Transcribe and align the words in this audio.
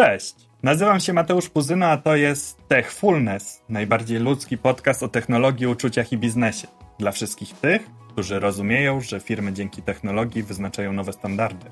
Cześć, 0.00 0.34
nazywam 0.62 1.00
się 1.00 1.12
Mateusz 1.12 1.48
Puzyno, 1.48 1.86
a 1.86 1.96
to 1.96 2.16
jest 2.16 2.68
Techfulness, 2.68 3.62
najbardziej 3.68 4.18
ludzki 4.18 4.58
podcast 4.58 5.02
o 5.02 5.08
technologii, 5.08 5.66
uczuciach 5.66 6.12
i 6.12 6.18
biznesie. 6.18 6.68
Dla 6.98 7.12
wszystkich 7.12 7.52
tych, 7.52 7.82
którzy 8.08 8.40
rozumieją, 8.40 9.00
że 9.00 9.20
firmy 9.20 9.52
dzięki 9.52 9.82
technologii 9.82 10.42
wyznaczają 10.42 10.92
nowe 10.92 11.12
standardy. 11.12 11.66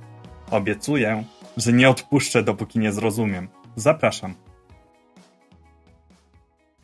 Obiecuję, 0.51 1.25
że 1.57 1.73
nie 1.73 1.91
odpuszczę, 1.91 2.43
dopóki 2.43 2.79
nie 2.79 2.93
zrozumiem. 2.93 3.49
Zapraszam. 3.77 4.35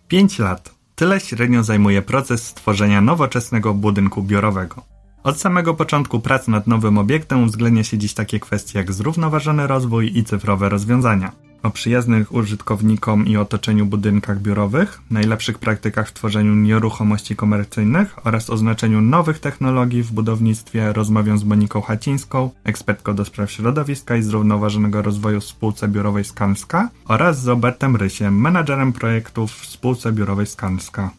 5 0.08 0.38
lat. 0.38 0.74
Tyle 0.94 1.20
średnio 1.20 1.62
zajmuje 1.62 2.02
proces 2.02 2.46
stworzenia 2.46 3.00
nowoczesnego 3.00 3.74
budynku 3.74 4.22
biurowego. 4.22 4.93
Od 5.24 5.40
samego 5.40 5.74
początku 5.74 6.20
prac 6.20 6.48
nad 6.48 6.66
nowym 6.66 6.98
obiektem 6.98 7.42
uwzględnia 7.42 7.84
się 7.84 7.98
dziś 7.98 8.14
takie 8.14 8.40
kwestie 8.40 8.78
jak 8.78 8.92
zrównoważony 8.92 9.66
rozwój 9.66 10.18
i 10.18 10.24
cyfrowe 10.24 10.68
rozwiązania. 10.68 11.32
O 11.62 11.70
przyjaznych 11.70 12.34
użytkownikom 12.34 13.26
i 13.26 13.36
otoczeniu 13.36 13.86
budynkach 13.86 14.40
biurowych, 14.40 15.00
najlepszych 15.10 15.58
praktykach 15.58 16.08
w 16.08 16.12
tworzeniu 16.12 16.54
nieruchomości 16.54 17.36
komercyjnych 17.36 18.26
oraz 18.26 18.50
o 18.50 18.56
znaczeniu 18.56 19.00
nowych 19.00 19.38
technologii 19.38 20.02
w 20.02 20.12
budownictwie 20.12 20.92
rozmawiam 20.92 21.38
z 21.38 21.44
Moniką 21.44 21.80
Hacińską, 21.80 22.50
ekspertką 22.64 23.14
do 23.14 23.24
spraw 23.24 23.50
środowiska 23.50 24.16
i 24.16 24.22
zrównoważonego 24.22 25.02
rozwoju 25.02 25.40
w 25.40 25.44
spółce 25.44 25.88
biurowej 25.88 26.24
Skanska 26.24 26.88
oraz 27.08 27.42
z 27.42 27.46
Robertem 27.46 27.96
Rysiem, 27.96 28.40
menadżerem 28.40 28.92
projektów 28.92 29.52
w 29.52 29.66
spółce 29.66 30.12
biurowej 30.12 30.46
Skanska. 30.46 31.10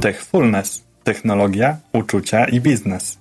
Techfulness 0.00 0.86
technologia, 1.06 1.76
uczucia 1.92 2.44
i 2.44 2.60
biznes. 2.60 3.18